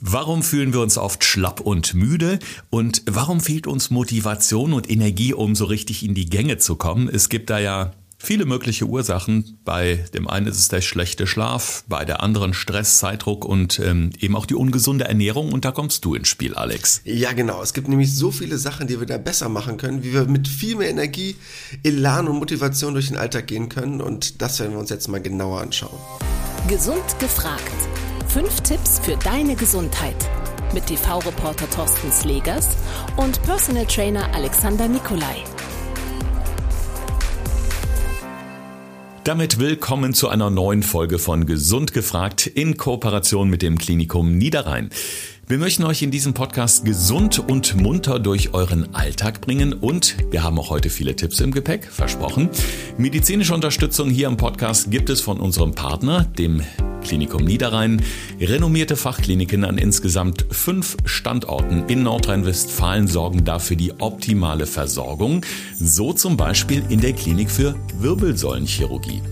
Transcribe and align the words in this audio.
Warum 0.00 0.44
fühlen 0.44 0.72
wir 0.72 0.80
uns 0.80 0.96
oft 0.96 1.24
schlapp 1.24 1.60
und 1.60 1.94
müde? 1.94 2.38
Und 2.70 3.02
warum 3.06 3.40
fehlt 3.40 3.66
uns 3.66 3.90
Motivation 3.90 4.72
und 4.72 4.88
Energie, 4.88 5.34
um 5.34 5.56
so 5.56 5.64
richtig 5.64 6.04
in 6.04 6.14
die 6.14 6.26
Gänge 6.26 6.58
zu 6.58 6.76
kommen? 6.76 7.08
Es 7.08 7.28
gibt 7.28 7.50
da 7.50 7.58
ja 7.58 7.94
viele 8.16 8.44
mögliche 8.44 8.84
Ursachen. 8.84 9.58
Bei 9.64 10.04
dem 10.14 10.28
einen 10.28 10.46
ist 10.46 10.60
es 10.60 10.68
der 10.68 10.82
schlechte 10.82 11.26
Schlaf, 11.26 11.82
bei 11.88 12.04
der 12.04 12.22
anderen 12.22 12.54
Stress, 12.54 12.98
Zeitdruck 12.98 13.44
und 13.44 13.80
ähm, 13.80 14.10
eben 14.20 14.36
auch 14.36 14.46
die 14.46 14.54
ungesunde 14.54 15.04
Ernährung. 15.04 15.50
Und 15.50 15.64
da 15.64 15.72
kommst 15.72 16.04
du 16.04 16.14
ins 16.14 16.28
Spiel, 16.28 16.54
Alex. 16.54 17.00
Ja, 17.02 17.32
genau. 17.32 17.60
Es 17.60 17.72
gibt 17.74 17.88
nämlich 17.88 18.14
so 18.14 18.30
viele 18.30 18.56
Sachen, 18.56 18.86
die 18.86 19.00
wir 19.00 19.06
da 19.06 19.18
besser 19.18 19.48
machen 19.48 19.78
können, 19.78 20.04
wie 20.04 20.12
wir 20.12 20.26
mit 20.26 20.46
viel 20.46 20.76
mehr 20.76 20.90
Energie, 20.90 21.34
Elan 21.82 22.28
und 22.28 22.38
Motivation 22.38 22.92
durch 22.92 23.08
den 23.08 23.16
Alltag 23.16 23.48
gehen 23.48 23.68
können. 23.68 24.00
Und 24.00 24.42
das 24.42 24.60
werden 24.60 24.72
wir 24.74 24.78
uns 24.78 24.90
jetzt 24.90 25.08
mal 25.08 25.20
genauer 25.20 25.60
anschauen. 25.60 25.98
Gesund 26.68 27.18
gefragt 27.18 27.72
Fünf 28.28 28.60
Tipps 28.60 28.98
für 28.98 29.16
deine 29.16 29.56
Gesundheit 29.56 30.14
mit 30.74 30.84
TV-Reporter 30.84 31.68
Thorsten 31.70 32.12
Slegers 32.12 32.76
und 33.16 33.42
Personal 33.42 33.86
Trainer 33.86 34.34
Alexander 34.34 34.86
Nikolai. 34.86 35.44
Damit 39.24 39.58
willkommen 39.58 40.12
zu 40.12 40.28
einer 40.28 40.50
neuen 40.50 40.82
Folge 40.82 41.18
von 41.18 41.46
Gesund 41.46 41.94
gefragt 41.94 42.46
in 42.46 42.76
Kooperation 42.76 43.48
mit 43.48 43.62
dem 43.62 43.78
Klinikum 43.78 44.36
Niederrhein. 44.36 44.90
Wir 45.46 45.56
möchten 45.56 45.84
euch 45.84 46.02
in 46.02 46.10
diesem 46.10 46.34
Podcast 46.34 46.84
gesund 46.84 47.38
und 47.38 47.76
munter 47.76 48.18
durch 48.18 48.52
euren 48.52 48.94
Alltag 48.94 49.40
bringen 49.40 49.72
und 49.72 50.16
wir 50.30 50.42
haben 50.42 50.58
auch 50.58 50.68
heute 50.68 50.90
viele 50.90 51.16
Tipps 51.16 51.40
im 51.40 51.50
Gepäck, 51.50 51.86
versprochen. 51.86 52.50
Medizinische 52.98 53.54
Unterstützung 53.54 54.10
hier 54.10 54.28
im 54.28 54.36
Podcast 54.36 54.90
gibt 54.90 55.08
es 55.08 55.22
von 55.22 55.40
unserem 55.40 55.72
Partner, 55.72 56.24
dem 56.24 56.62
Klinikum 57.02 57.44
Niederrhein, 57.44 58.02
renommierte 58.40 58.96
Fachkliniken 58.96 59.64
an 59.64 59.78
insgesamt 59.78 60.46
fünf 60.50 60.96
Standorten 61.04 61.84
in 61.88 62.02
Nordrhein-Westfalen 62.02 63.08
sorgen 63.08 63.44
dafür 63.44 63.76
die 63.76 63.92
optimale 63.98 64.66
Versorgung, 64.66 65.44
so 65.78 66.12
zum 66.12 66.36
Beispiel 66.36 66.82
in 66.88 67.00
der 67.00 67.12
Klinik 67.12 67.50
für 67.50 67.74
Wirbelsäulenchirurgie. 67.98 69.22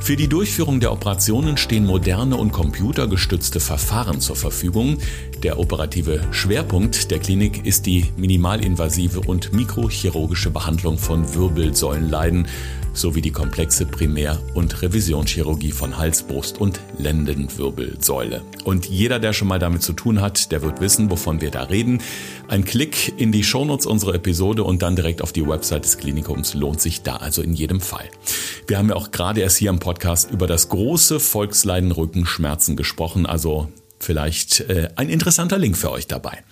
Für 0.00 0.16
die 0.16 0.26
Durchführung 0.26 0.80
der 0.80 0.92
Operationen 0.92 1.56
stehen 1.56 1.86
moderne 1.86 2.36
und 2.36 2.50
computergestützte 2.50 3.60
Verfahren 3.60 4.20
zur 4.20 4.34
Verfügung. 4.34 4.98
Der 5.44 5.60
operative 5.60 6.20
Schwerpunkt 6.32 7.12
der 7.12 7.20
Klinik 7.20 7.64
ist 7.64 7.86
die 7.86 8.06
minimalinvasive 8.16 9.20
und 9.20 9.52
mikrochirurgische 9.52 10.50
Behandlung 10.50 10.98
von 10.98 11.34
Wirbelsäulenleiden 11.34 12.48
sowie 12.92 13.20
die 13.20 13.30
komplexe 13.30 13.86
Primär- 13.86 14.38
und 14.54 14.82
Revisionschirurgie 14.82 15.72
von 15.72 15.96
Hals, 15.98 16.22
Brust 16.22 16.60
und 16.60 16.80
Lendenwirbelsäule. 16.98 18.42
Und 18.64 18.86
jeder, 18.86 19.18
der 19.18 19.32
schon 19.32 19.48
mal 19.48 19.58
damit 19.58 19.82
zu 19.82 19.92
tun 19.92 20.20
hat, 20.20 20.52
der 20.52 20.62
wird 20.62 20.80
wissen, 20.80 21.10
wovon 21.10 21.40
wir 21.40 21.50
da 21.50 21.64
reden. 21.64 22.00
Ein 22.48 22.64
Klick 22.64 23.14
in 23.16 23.32
die 23.32 23.44
Shownotes 23.44 23.86
unserer 23.86 24.14
Episode 24.14 24.64
und 24.64 24.82
dann 24.82 24.96
direkt 24.96 25.22
auf 25.22 25.32
die 25.32 25.46
Website 25.46 25.84
des 25.84 25.98
Klinikums 25.98 26.54
lohnt 26.54 26.80
sich 26.80 27.02
da 27.02 27.16
also 27.16 27.42
in 27.42 27.54
jedem 27.54 27.80
Fall. 27.80 28.08
Wir 28.66 28.78
haben 28.78 28.88
ja 28.88 28.96
auch 28.96 29.10
gerade 29.10 29.40
erst 29.40 29.56
hier 29.56 29.70
im 29.70 29.78
Podcast 29.78 30.30
über 30.30 30.46
das 30.46 30.68
große 30.68 31.20
Volksleiden 31.20 31.92
Rückenschmerzen 31.92 32.76
gesprochen, 32.76 33.26
also 33.26 33.68
vielleicht 33.98 34.60
äh, 34.60 34.88
ein 34.96 35.08
interessanter 35.08 35.58
Link 35.58 35.76
für 35.76 35.90
euch 35.90 36.06
dabei. 36.06 36.42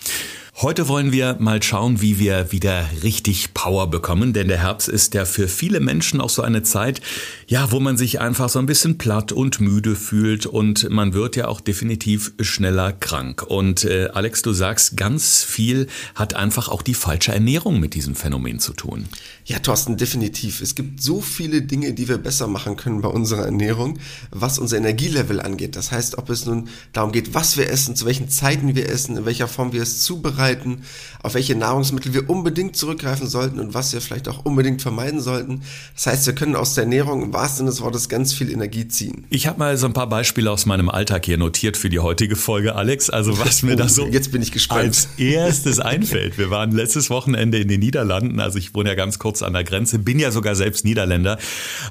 Heute 0.57 0.89
wollen 0.89 1.11
wir 1.11 1.37
mal 1.39 1.63
schauen, 1.63 2.03
wie 2.03 2.19
wir 2.19 2.53
wieder 2.53 2.85
richtig 3.03 3.55
Power 3.55 3.89
bekommen, 3.89 4.35
denn 4.35 4.49
der 4.49 4.59
Herbst 4.59 4.89
ist 4.89 5.15
ja 5.15 5.25
für 5.25 5.49
viele 5.49 5.81
Menschen 5.81 6.21
auch 6.21 6.29
so 6.29 6.43
eine 6.43 6.63
Zeit, 6.63 7.01
ja, 7.47 7.73
wo 7.73 7.81
man 7.81 7.97
sich 7.97 8.21
einfach 8.21 8.51
so 8.51 8.59
ein 8.59 8.67
bisschen 8.67 8.99
platt 8.99 9.33
und 9.33 9.61
müde 9.61 9.95
fühlt 9.95 10.45
und 10.45 10.91
man 10.91 11.15
wird 11.15 11.37
ja 11.37 11.49
auch 11.49 11.61
definitiv 11.61 12.33
schneller 12.41 12.93
krank. 12.93 13.43
Und 13.47 13.85
äh, 13.85 14.11
Alex, 14.13 14.43
du 14.43 14.53
sagst, 14.53 14.99
ganz 14.99 15.43
viel 15.45 15.87
hat 16.15 16.35
einfach 16.35 16.69
auch 16.69 16.83
die 16.83 16.95
falsche 16.95 17.33
Ernährung 17.33 17.81
mit 17.81 17.95
diesem 17.95 18.15
Phänomen 18.15 18.59
zu 18.59 18.75
tun. 18.75 19.07
Ja, 19.47 19.61
Thorsten, 19.61 19.97
definitiv. 19.97 20.61
Es 20.61 20.75
gibt 20.75 21.01
so 21.01 21.23
viele 21.23 21.63
Dinge, 21.63 21.95
die 21.95 22.09
wir 22.09 22.19
besser 22.19 22.49
machen 22.49 22.77
können 22.77 23.01
bei 23.01 23.09
unserer 23.09 23.47
Ernährung, 23.47 23.99
was 24.31 24.59
unser 24.59 24.77
Energielevel 24.77 25.41
angeht. 25.41 25.75
Das 25.75 25.91
heißt, 25.91 26.19
ob 26.19 26.29
es 26.29 26.45
nun 26.45 26.69
darum 26.93 27.13
geht, 27.13 27.35
was 27.35 27.57
wir 27.57 27.71
essen, 27.71 27.97
zu 27.97 28.05
welchen 28.05 28.29
Zeiten 28.29 28.75
wir 28.75 28.91
essen, 28.91 29.17
in 29.17 29.25
welcher 29.25 29.49
Form 29.49 29.73
wir 29.73 29.83
es 29.83 30.03
zubereiten, 30.03 30.40
vorbereiten, 30.41 30.83
auf 31.23 31.35
welche 31.35 31.55
Nahrungsmittel 31.55 32.15
wir 32.15 32.31
unbedingt 32.31 32.77
zurückgreifen 32.77 33.27
sollten 33.27 33.61
und 33.61 33.75
was 33.75 33.93
wir 33.93 34.01
vielleicht 34.01 34.29
auch 34.29 34.45
unbedingt 34.45 34.81
vermeiden 34.81 35.21
sollten. 35.21 35.63
Das 35.95 36.07
heißt, 36.07 36.27
wir 36.27 36.35
können 36.35 36.57
aus 36.57 36.75
der 36.75 36.85
Ernährung 36.85 37.23
im 37.23 37.33
wahrsten 37.33 37.59
Sinne 37.59 37.71
des 37.71 37.83
Wortes 37.83 38.09
ganz 38.09 38.33
viel 38.33 38.51
Energie 38.51 38.89
ziehen. 38.89 39.27
Ich 39.29 39.47
habe 39.47 39.59
mal 39.59 39.77
so 39.77 39.87
ein 39.87 39.93
paar 39.93 40.09
Beispiele 40.09 40.51
aus 40.51 40.65
meinem 40.65 40.89
Alltag 40.89 41.27
hier 41.27 41.37
notiert 41.37 41.77
für 41.77 41.91
die 41.91 41.99
heutige 41.99 42.37
Folge, 42.37 42.75
Alex. 42.75 43.11
Also 43.11 43.39
was 43.39 43.63
mir 43.63 43.75
oh, 43.75 43.77
da 43.77 43.89
so 43.89 44.07
jetzt 44.07 44.33
bin 44.33 44.41
ich 44.41 44.53
gespannt. 44.53 44.81
als 44.81 45.09
erstes 45.19 45.79
einfällt. 45.79 46.39
Wir 46.39 46.51
waren 46.51 46.73
letztes 46.73 47.11
Wochenende 47.11 47.59
in 47.59 47.69
den 47.69 47.81
Niederlanden. 47.81 48.41
Also 48.41 48.59
ich 48.59 48.75
wohne 48.75 48.91
ja 48.91 48.95
ganz 48.95 49.19
kurz 49.19 49.43
an 49.43 49.53
der 49.53 49.65
Grenze, 49.65 49.99
bin 49.99 50.19
ja 50.19 50.31
sogar 50.31 50.55
selbst 50.55 50.85
Niederländer 50.85 51.39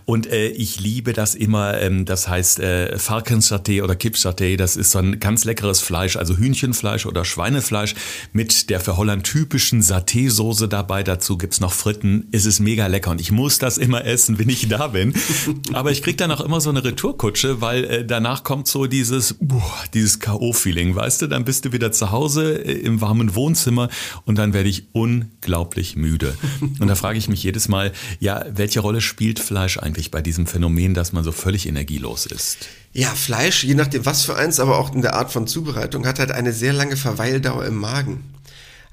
und 0.06 0.26
äh, 0.28 0.48
ich 0.48 0.80
liebe 0.80 1.14
das 1.14 1.36
immer. 1.36 1.80
Ähm, 1.80 2.06
das 2.06 2.28
heißt 2.28 2.60
äh, 2.60 2.96
Falkensaté 2.98 3.84
oder 3.84 3.94
Kipsaté. 3.94 4.58
Das 4.58 4.76
ist 4.76 4.92
so 4.92 5.00
ein 5.00 5.20
ganz 5.20 5.46
leckeres 5.46 5.82
Fleisch, 5.82 6.16
also 6.16 6.36
Hühnchenfleisch 6.36 7.06
oder 7.06 7.26
Schweinefleisch 7.26 7.94
mit 8.40 8.70
der 8.70 8.80
für 8.80 8.96
Holland 8.96 9.26
typischen 9.26 9.82
Saté-Soße 9.82 10.68
dabei. 10.68 11.04
Dazu 11.04 11.38
gibt's 11.38 11.60
noch 11.60 11.74
Fritten. 11.74 12.30
Es 12.32 12.46
ist 12.46 12.62
mega 12.62 12.88
lecker 12.88 13.12
und 13.12 13.20
ich 13.20 13.34
muss 13.34 13.60
das 13.60 13.78
immer 13.78 14.06
essen, 14.06 14.40
wenn 14.40 14.48
ich 14.48 14.70
da 14.70 14.88
bin. 14.88 15.14
Aber 15.74 15.92
ich 15.92 16.02
krieg 16.02 16.18
dann 16.18 16.32
auch 16.32 16.40
immer 16.40 16.62
so 16.62 16.70
eine 16.70 16.82
Retourkutsche, 16.82 17.60
weil 17.60 17.84
äh, 17.84 18.06
danach 18.06 18.46
kommt 18.46 18.70
so 18.70 18.86
dieses, 18.86 19.36
boah, 19.42 19.74
dieses 19.94 20.22
K.O.-Feeling, 20.22 20.96
weißt 20.96 21.24
du? 21.24 21.28
Dann 21.28 21.44
bist 21.44 21.66
du 21.66 21.74
wieder 21.74 21.92
zu 21.92 22.12
Hause 22.12 22.54
äh, 22.64 22.80
im 22.80 23.02
warmen 23.02 23.36
Wohnzimmer 23.36 23.90
und 24.24 24.38
dann 24.38 24.54
werde 24.54 24.70
ich 24.70 24.88
unglaublich 24.94 25.98
müde. 25.98 26.34
Und 26.80 26.88
da 26.88 26.96
frage 26.96 27.18
ich 27.18 27.28
mich 27.28 27.44
jedes 27.44 27.68
Mal, 27.68 27.92
ja, 28.22 28.46
welche 28.54 28.80
Rolle 28.80 29.02
spielt 29.02 29.40
Fleisch 29.40 29.78
eigentlich 29.78 30.12
bei 30.12 30.22
diesem 30.22 30.48
Phänomen, 30.48 30.94
dass 30.94 31.12
man 31.12 31.26
so 31.26 31.34
völlig 31.34 31.68
energielos 31.68 32.26
ist? 32.26 32.70
Ja, 32.92 33.10
Fleisch, 33.10 33.64
je 33.64 33.76
nachdem 33.76 34.06
was 34.06 34.24
für 34.24 34.36
eins, 34.36 34.60
aber 34.60 34.80
auch 34.80 34.94
in 34.94 35.02
der 35.02 35.16
Art 35.16 35.32
von 35.32 35.46
Zubereitung, 35.46 36.08
hat 36.08 36.20
halt 36.20 36.32
eine 36.32 36.54
sehr 36.54 36.74
lange 36.74 36.98
Verweildauer 36.98 37.66
im 37.66 37.76
Magen. 37.76 38.24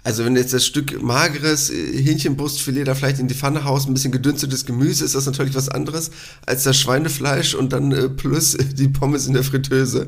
Also 0.07 0.25
wenn 0.25 0.37
jetzt 0.37 0.53
das 0.53 0.65
Stück 0.65 1.03
mageres 1.03 1.69
äh, 1.69 2.01
Hähnchenbrustfilet 2.01 2.85
da 2.85 2.95
vielleicht 2.95 3.19
in 3.19 3.27
die 3.27 3.35
Pfanne 3.35 3.65
haust, 3.65 3.89
ein 3.89 3.95
bisschen 3.95 4.12
gedünstetes 4.12 4.65
Gemüse, 4.65 5.05
ist 5.05 5.17
das 5.17 5.27
natürlich 5.27 5.56
was 5.56 5.69
anderes 5.69 6.12
als 6.47 6.62
das 6.62 6.79
Schweinefleisch 6.79 7.56
und 7.56 7.73
dann 7.73 7.91
äh, 7.91 8.09
plus 8.09 8.56
die 8.75 8.87
Pommes 8.87 9.27
in 9.27 9.33
der 9.33 9.43
Fritteuse. 9.43 10.06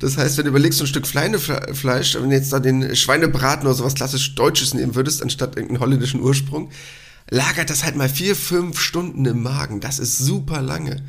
Das 0.00 0.16
heißt, 0.16 0.36
wenn 0.36 0.46
du 0.46 0.50
überlegst, 0.50 0.78
so 0.78 0.84
ein 0.84 0.88
Stück 0.88 1.06
Schweinefleisch, 1.06 2.16
wenn 2.16 2.30
du 2.30 2.34
jetzt 2.34 2.52
da 2.52 2.58
den 2.58 2.96
Schweinebraten 2.96 3.68
oder 3.68 3.76
sowas 3.76 3.94
klassisch 3.94 4.34
Deutsches 4.34 4.74
nehmen 4.74 4.96
würdest, 4.96 5.22
anstatt 5.22 5.54
irgendeinen 5.54 5.78
holländischen 5.78 6.20
Ursprung, 6.20 6.70
lagert 7.30 7.70
das 7.70 7.84
halt 7.84 7.94
mal 7.94 8.08
vier, 8.08 8.34
fünf 8.34 8.80
Stunden 8.80 9.24
im 9.26 9.44
Magen. 9.44 9.78
Das 9.78 10.00
ist 10.00 10.18
super 10.18 10.60
lange. 10.60 11.04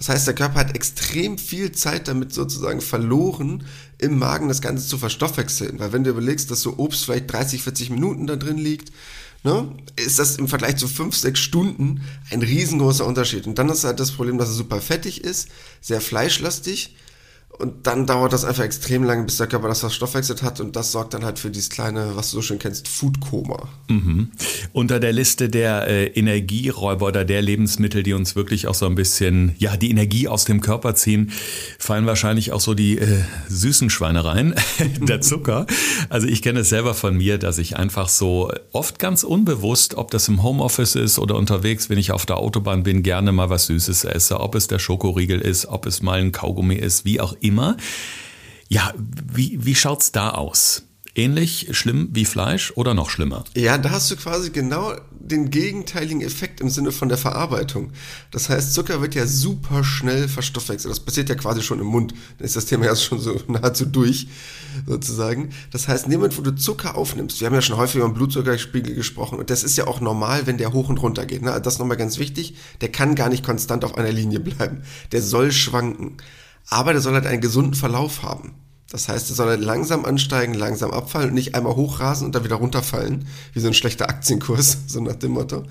Das 0.00 0.08
heißt, 0.08 0.26
der 0.26 0.34
Körper 0.34 0.60
hat 0.60 0.74
extrem 0.74 1.36
viel 1.36 1.72
Zeit 1.72 2.08
damit 2.08 2.32
sozusagen 2.32 2.80
verloren, 2.80 3.64
im 3.98 4.18
Magen 4.18 4.48
das 4.48 4.62
Ganze 4.62 4.88
zu 4.88 4.96
verstoffwechseln. 4.96 5.78
Weil 5.78 5.92
wenn 5.92 6.04
du 6.04 6.10
überlegst, 6.10 6.50
dass 6.50 6.62
so 6.62 6.78
Obst 6.78 7.04
vielleicht 7.04 7.30
30, 7.30 7.62
40 7.62 7.90
Minuten 7.90 8.26
da 8.26 8.36
drin 8.36 8.56
liegt, 8.56 8.92
ne, 9.44 9.70
ist 9.96 10.18
das 10.18 10.36
im 10.36 10.48
Vergleich 10.48 10.76
zu 10.76 10.88
5, 10.88 11.14
6 11.14 11.38
Stunden 11.38 12.00
ein 12.30 12.40
riesengroßer 12.40 13.04
Unterschied. 13.04 13.46
Und 13.46 13.58
dann 13.58 13.68
ist 13.68 13.84
halt 13.84 14.00
das 14.00 14.12
Problem, 14.12 14.38
dass 14.38 14.48
es 14.48 14.56
super 14.56 14.80
fettig 14.80 15.22
ist, 15.22 15.48
sehr 15.82 16.00
fleischlastig 16.00 16.96
und 17.58 17.86
dann 17.86 18.06
dauert 18.06 18.32
das 18.32 18.44
einfach 18.46 18.64
extrem 18.64 19.04
lange, 19.04 19.24
bis 19.24 19.36
der 19.36 19.46
Körper 19.46 19.68
das 19.68 19.80
verstoffwechselt 19.80 20.42
hat. 20.42 20.60
Und 20.60 20.76
das 20.76 20.92
sorgt 20.92 21.12
dann 21.12 21.24
halt 21.24 21.38
für 21.38 21.50
dieses 21.50 21.68
kleine, 21.68 22.12
was 22.14 22.30
du 22.30 22.36
so 22.36 22.42
schön 22.42 22.58
kennst, 22.58 22.88
Foodkoma. 22.88 23.68
Mhm. 23.88 24.30
Unter 24.72 24.98
der 24.98 25.12
Liste 25.12 25.50
der 25.50 25.86
äh, 25.86 26.06
Energieräuber 26.06 27.08
oder 27.08 27.24
der 27.26 27.42
Lebensmittel, 27.42 28.02
die 28.02 28.14
uns 28.14 28.34
wirklich 28.34 28.66
auch 28.66 28.74
so 28.74 28.86
ein 28.86 28.94
bisschen, 28.94 29.54
ja, 29.58 29.76
die 29.76 29.90
Energie 29.90 30.26
aus 30.26 30.46
dem 30.46 30.62
Körper 30.62 30.94
ziehen, 30.94 31.32
fallen 31.78 32.06
wahrscheinlich 32.06 32.52
auch 32.52 32.60
so 32.60 32.72
die 32.72 32.96
äh, 32.96 33.24
süßen 33.48 33.90
Schweinereien, 33.90 34.54
der 35.00 35.20
Zucker. 35.20 35.66
Also 36.08 36.28
ich 36.28 36.40
kenne 36.40 36.60
es 36.60 36.70
selber 36.70 36.94
von 36.94 37.14
mir, 37.14 37.36
dass 37.36 37.58
ich 37.58 37.76
einfach 37.76 38.08
so 38.08 38.50
oft 38.72 38.98
ganz 38.98 39.22
unbewusst, 39.22 39.96
ob 39.96 40.10
das 40.10 40.28
im 40.28 40.42
Homeoffice 40.42 40.94
ist 40.94 41.18
oder 41.18 41.36
unterwegs, 41.36 41.90
wenn 41.90 41.98
ich 41.98 42.12
auf 42.12 42.24
der 42.24 42.38
Autobahn 42.38 42.84
bin, 42.84 43.02
gerne 43.02 43.32
mal 43.32 43.50
was 43.50 43.66
Süßes 43.66 44.04
esse. 44.04 44.40
Ob 44.40 44.54
es 44.54 44.66
der 44.66 44.78
Schokoriegel 44.78 45.40
ist, 45.40 45.66
ob 45.66 45.84
es 45.84 46.00
mal 46.00 46.20
ein 46.20 46.32
Kaugummi 46.32 46.76
ist, 46.76 47.04
wie 47.04 47.20
auch 47.20 47.34
immer. 47.40 47.76
Ja, 48.68 48.92
wie, 48.96 49.64
wie 49.64 49.74
schaut's 49.74 50.12
da 50.12 50.30
aus? 50.30 50.84
Ähnlich 51.16 51.68
schlimm 51.72 52.10
wie 52.12 52.24
Fleisch 52.24 52.72
oder 52.76 52.94
noch 52.94 53.10
schlimmer? 53.10 53.44
Ja, 53.56 53.78
da 53.78 53.90
hast 53.90 54.10
du 54.10 54.16
quasi 54.16 54.50
genau 54.50 54.94
den 55.10 55.50
gegenteiligen 55.50 56.20
Effekt 56.22 56.60
im 56.60 56.70
Sinne 56.70 56.92
von 56.92 57.08
der 57.08 57.18
Verarbeitung. 57.18 57.90
Das 58.30 58.48
heißt, 58.48 58.74
Zucker 58.74 59.00
wird 59.00 59.16
ja 59.16 59.26
super 59.26 59.82
schnell 59.82 60.28
verstoffwechselt. 60.28 60.90
Das 60.90 61.00
passiert 61.00 61.28
ja 61.28 61.34
quasi 61.34 61.62
schon 61.62 61.80
im 61.80 61.86
Mund. 61.86 62.14
Dann 62.38 62.44
ist 62.44 62.54
das 62.54 62.66
Thema 62.66 62.86
ja 62.86 62.94
schon 62.94 63.18
so 63.18 63.40
nahezu 63.48 63.86
durch, 63.86 64.28
sozusagen. 64.86 65.50
Das 65.72 65.88
heißt, 65.88 66.04
in 66.04 66.12
dem 66.12 66.20
Moment, 66.20 66.38
wo 66.38 66.42
du 66.42 66.54
Zucker 66.54 66.96
aufnimmst, 66.96 67.40
wir 67.40 67.46
haben 67.46 67.54
ja 67.54 67.62
schon 67.62 67.76
häufig 67.76 67.96
über 67.96 68.08
den 68.08 68.14
Blutzuckerspiegel 68.14 68.94
gesprochen, 68.94 69.38
und 69.38 69.50
das 69.50 69.64
ist 69.64 69.76
ja 69.76 69.88
auch 69.88 70.00
normal, 70.00 70.46
wenn 70.46 70.58
der 70.58 70.72
hoch 70.72 70.88
und 70.88 71.02
runter 71.02 71.26
geht. 71.26 71.42
Ne? 71.42 71.60
Das 71.60 71.74
ist 71.74 71.78
nochmal 71.80 71.96
ganz 71.96 72.18
wichtig. 72.18 72.54
Der 72.80 72.90
kann 72.90 73.16
gar 73.16 73.28
nicht 73.28 73.44
konstant 73.44 73.84
auf 73.84 73.96
einer 73.98 74.12
Linie 74.12 74.38
bleiben. 74.38 74.82
Der 75.10 75.22
soll 75.22 75.50
schwanken 75.50 76.18
aber 76.70 76.92
der 76.92 77.02
soll 77.02 77.14
halt 77.14 77.26
einen 77.26 77.40
gesunden 77.40 77.74
Verlauf 77.74 78.22
haben. 78.22 78.54
Das 78.90 79.08
heißt, 79.08 79.30
es 79.30 79.36
soll 79.36 79.48
halt 79.48 79.60
langsam 79.60 80.04
ansteigen, 80.04 80.54
langsam 80.54 80.90
abfallen 80.90 81.28
und 81.28 81.34
nicht 81.34 81.54
einmal 81.54 81.76
hochrasen 81.76 82.26
und 82.26 82.34
dann 82.34 82.44
wieder 82.44 82.56
runterfallen, 82.56 83.26
wie 83.52 83.60
so 83.60 83.68
ein 83.68 83.74
schlechter 83.74 84.08
Aktienkurs, 84.08 84.78
so 84.86 85.00
nach 85.00 85.16
dem 85.16 85.32
Motto. 85.32 85.64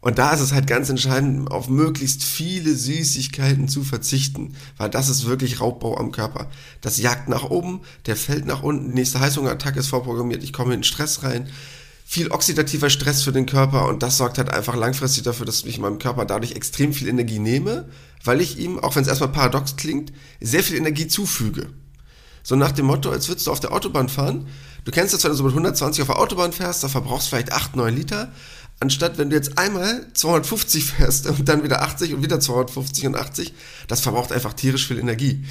Und 0.00 0.18
da 0.18 0.32
ist 0.32 0.40
es 0.40 0.52
halt 0.52 0.66
ganz 0.66 0.88
entscheidend, 0.88 1.48
auf 1.48 1.68
möglichst 1.68 2.24
viele 2.24 2.74
Süßigkeiten 2.74 3.68
zu 3.68 3.84
verzichten, 3.84 4.56
weil 4.76 4.90
das 4.90 5.08
ist 5.08 5.26
wirklich 5.26 5.60
Raubbau 5.60 5.96
am 5.96 6.10
Körper. 6.10 6.50
Das 6.80 6.98
jagt 6.98 7.28
nach 7.28 7.44
oben, 7.44 7.82
der 8.06 8.16
fällt 8.16 8.44
nach 8.44 8.64
unten, 8.64 8.88
die 8.88 8.94
nächste 8.94 9.20
Heißhungerattacke 9.20 9.78
ist 9.78 9.86
vorprogrammiert, 9.88 10.42
ich 10.42 10.52
komme 10.52 10.74
in 10.74 10.82
Stress 10.82 11.22
rein. 11.22 11.48
Viel 12.12 12.30
oxidativer 12.30 12.90
Stress 12.90 13.22
für 13.22 13.32
den 13.32 13.46
Körper 13.46 13.88
und 13.88 14.02
das 14.02 14.18
sorgt 14.18 14.36
halt 14.36 14.50
einfach 14.50 14.76
langfristig 14.76 15.22
dafür, 15.22 15.46
dass 15.46 15.64
ich 15.64 15.78
meinem 15.78 15.98
Körper 15.98 16.26
dadurch 16.26 16.52
extrem 16.52 16.92
viel 16.92 17.08
Energie 17.08 17.38
nehme, 17.38 17.88
weil 18.22 18.42
ich 18.42 18.58
ihm, 18.58 18.78
auch 18.78 18.94
wenn 18.94 19.00
es 19.00 19.08
erstmal 19.08 19.32
paradox 19.32 19.76
klingt, 19.76 20.12
sehr 20.38 20.62
viel 20.62 20.76
Energie 20.76 21.08
zufüge. 21.08 21.70
So 22.42 22.54
nach 22.54 22.72
dem 22.72 22.84
Motto, 22.84 23.10
als 23.10 23.28
würdest 23.28 23.46
du 23.46 23.50
auf 23.50 23.60
der 23.60 23.72
Autobahn 23.72 24.10
fahren. 24.10 24.46
Du 24.84 24.90
kennst 24.90 25.14
das, 25.14 25.24
wenn 25.24 25.30
du 25.30 25.38
so 25.38 25.44
mit 25.44 25.52
120 25.52 26.02
auf 26.02 26.08
der 26.08 26.18
Autobahn 26.18 26.52
fährst, 26.52 26.84
da 26.84 26.88
verbrauchst 26.88 27.28
du 27.28 27.30
vielleicht 27.30 27.50
8, 27.50 27.76
9 27.76 27.96
Liter 27.96 28.30
anstatt 28.82 29.16
wenn 29.16 29.30
du 29.30 29.36
jetzt 29.36 29.58
einmal 29.58 30.06
250 30.12 30.84
fährst 30.84 31.26
und 31.28 31.48
dann 31.48 31.62
wieder 31.62 31.82
80 31.82 32.14
und 32.14 32.22
wieder 32.22 32.40
250 32.40 33.06
und 33.06 33.16
80, 33.16 33.54
das 33.86 34.00
verbraucht 34.00 34.32
einfach 34.32 34.52
tierisch 34.52 34.88
viel 34.88 34.98
Energie. 34.98 35.44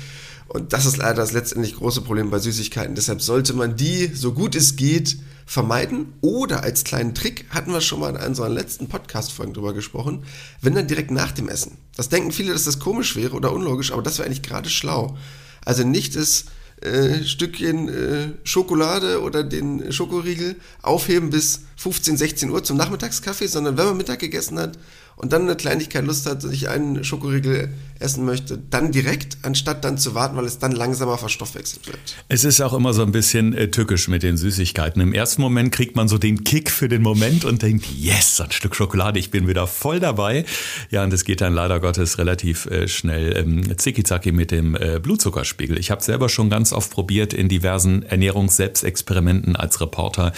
Und 0.50 0.74
das 0.74 0.86
ist 0.86 0.98
leider 0.98 1.16
das 1.16 1.31
letztendlich 1.31 1.78
große 1.78 2.01
Problem 2.01 2.30
bei 2.30 2.39
Süßigkeiten. 2.39 2.94
Deshalb 2.94 3.22
sollte 3.22 3.54
man 3.54 3.78
die, 3.78 4.07
so 4.07 4.33
gut 4.33 4.54
es 4.54 4.75
geht, 4.75 5.18
vermeiden. 5.45 6.13
Oder 6.19 6.63
als 6.63 6.83
kleinen 6.83 7.16
Trick 7.16 7.45
hatten 7.51 7.72
wir 7.72 7.80
schon 7.80 8.01
mal 8.01 8.10
in 8.10 8.18
einer 8.18 8.28
unserer 8.28 8.50
letzten 8.50 8.89
Podcast-Folgen 8.89 9.54
drüber 9.54 9.74
gesprochen, 9.74 10.25
wenn 10.60 10.75
dann 10.75 10.88
direkt 10.88 11.12
nach 11.12 11.31
dem 11.31 11.48
Essen. 11.48 11.77
Das 11.95 12.10
denken 12.10 12.34
viele, 12.34 12.51
dass 12.51 12.66
das 12.66 12.80
komisch 12.80 13.16
wäre 13.16 13.34
oder 13.34 13.54
unlogisch, 13.54 13.94
aber 13.94 14.01
das 14.01 14.18
wäre 14.18 14.25
eigentlich 14.25 14.44
gerade 14.44 14.69
schlau. 14.69 15.18
Also 15.63 15.86
nicht 15.86 16.18
das 16.18 16.45
äh, 16.81 17.24
Stückchen 17.24 17.89
äh, 17.89 18.30
Schokolade 18.44 19.22
oder 19.22 19.44
den 19.44 19.92
Schokoriegel 19.92 20.56
aufheben 20.81 21.30
bis 21.30 21.62
15, 21.78 22.18
16 22.18 22.50
Uhr 22.50 22.63
zum 22.63 22.78
Nachmittagskaffee, 22.78 23.48
sondern 23.48 23.78
wenn 23.78 23.86
man 23.86 23.98
Mittag 23.98 24.19
gegessen 24.19 24.60
hat 24.60 24.78
und 25.22 25.32
dann 25.32 25.44
eine 25.44 25.56
Kleinigkeit 25.56 26.04
Lust 26.04 26.28
hat, 26.28 26.42
sich 26.42 26.68
einen 26.68 27.04
Schokoriegel 27.04 27.70
essen 28.00 28.26
möchte, 28.26 28.58
dann 28.58 28.92
direkt, 28.92 29.38
anstatt 29.44 29.86
dann 29.86 30.00
zu 30.00 30.16
warten, 30.16 30.36
weil 30.36 30.46
es 30.46 30.58
dann 30.58 30.72
langsamer 30.72 31.20
verstoffwechselt 31.20 31.86
wird. 31.86 32.00
Es 32.28 32.44
ist 32.44 32.60
auch 32.62 32.74
immer 32.74 32.94
so 32.94 33.04
ein 33.04 33.12
bisschen 33.12 33.54
äh, 33.54 33.70
tückisch 33.70 34.08
mit 34.08 34.24
den 34.24 34.36
Süßigkeiten. 34.36 35.00
Im 35.00 35.14
ersten 35.14 35.44
Moment 35.44 35.72
kriegt 35.72 35.96
man 35.96 36.08
so 36.08 36.18
den 36.18 36.44
Kick 36.44 36.72
für 36.72 36.90
den 36.90 37.04
Moment 37.04 37.46
und 37.46 37.62
denkt, 37.62 37.86
yes, 37.96 38.42
ein 38.42 38.52
Stück 38.52 38.76
Schokolade, 38.76 39.20
ich 39.20 39.30
bin 39.30 39.48
wieder 39.48 39.68
voll 39.68 40.00
dabei. 40.00 40.44
Ja, 40.90 41.04
und 41.04 41.14
es 41.14 41.24
geht 41.24 41.42
dann 41.42 41.54
leider 41.54 41.80
Gottes 41.80 42.18
relativ 42.18 42.66
äh, 42.66 42.88
schnell 42.88 43.38
ähm, 43.38 43.78
zicki 43.78 44.32
mit 44.32 44.50
dem 44.50 44.76
äh, 44.76 45.00
Blutzuckerspiegel. 45.00 45.78
Ich 45.78 45.92
habe 45.92 46.02
selber 46.02 46.30
schon 46.30 46.50
ganz 46.50 46.74
oft 46.74 46.90
probiert 46.90 47.34
in 47.34 47.48
diversen 47.48 48.02
Ernährungsselbstexperimenten 48.02 49.56
als 49.56 49.80
Reporter 49.80 50.34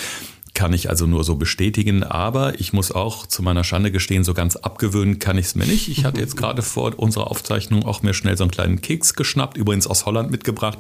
kann 0.53 0.71
ich 0.71 0.89
also 0.89 1.07
nur 1.07 1.23
so 1.23 1.35
bestätigen, 1.35 2.03
aber 2.03 2.59
ich 2.59 2.73
muss 2.73 2.91
auch 2.91 3.25
zu 3.25 3.41
meiner 3.41 3.63
Schande 3.63 3.91
gestehen, 3.91 4.23
so 4.23 4.35
ganz 4.35 4.55
abgewöhnen 4.55 5.17
kann 5.17 5.37
ich 5.37 5.47
es 5.47 5.55
mir 5.55 5.65
nicht. 5.65 5.89
Ich 5.89 6.05
hatte 6.05 6.19
jetzt 6.19 6.37
gerade 6.37 6.61
vor 6.61 6.97
unserer 6.99 7.31
Aufzeichnung 7.31 7.85
auch 7.85 8.03
mir 8.03 8.13
schnell 8.13 8.37
so 8.37 8.43
einen 8.43 8.51
kleinen 8.51 8.81
Keks 8.81 9.15
geschnappt, 9.15 9.57
übrigens 9.57 9.87
aus 9.87 10.05
Holland 10.05 10.29
mitgebracht 10.29 10.79